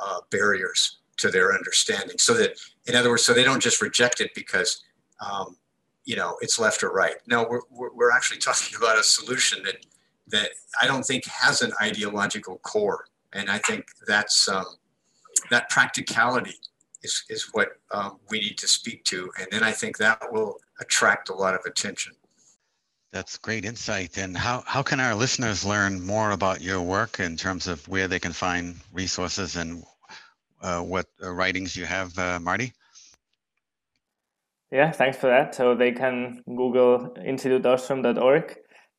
[0.00, 4.20] uh, barriers to their understanding so that in other words so they don't just reject
[4.20, 4.82] it because
[5.20, 5.56] um,
[6.04, 9.76] you know it's left or right no we're, we're actually talking about a solution that
[10.26, 10.50] that
[10.80, 14.64] i don't think has an ideological core and i think that's um,
[15.50, 16.54] that practicality
[17.02, 19.30] is, is what um, we need to speak to.
[19.38, 22.14] And then I think that will attract a lot of attention.
[23.12, 24.18] That's great insight.
[24.18, 28.06] And how, how can our listeners learn more about your work in terms of where
[28.06, 29.82] they can find resources and
[30.82, 32.72] what uh, writings you have, uh, Martí?
[34.70, 35.54] Yeah, thanks for that.
[35.54, 38.56] So they can Google instituteostrom.org.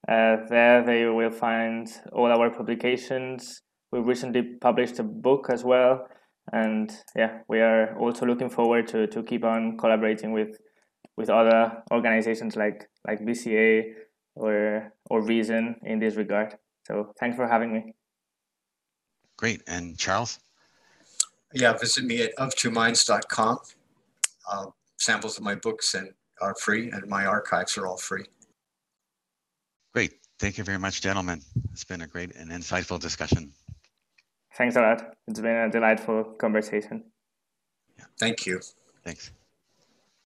[0.08, 3.62] Uh, there they will find all our publications.
[3.92, 6.08] We recently published a book as well
[6.52, 10.58] and yeah, we are also looking forward to, to keep on collaborating with
[11.18, 13.94] with other organizations like like BCA
[14.36, 16.56] or or Reason in this regard.
[16.88, 17.94] So thanks for having me.
[19.38, 20.40] Great, and Charles.
[21.54, 23.60] Yeah, visit me at oftwominds.com.
[24.52, 24.66] Uh,
[24.98, 28.26] samples of my books and are free, and my archives are all free.
[29.94, 30.14] Great.
[30.40, 31.42] Thank you very much, gentlemen.
[31.74, 33.52] It's been a great and insightful discussion.
[34.56, 35.16] Thanks a lot.
[35.28, 37.04] It's been a delightful conversation.
[37.98, 38.62] Yeah, thank you.
[39.04, 39.32] Thanks.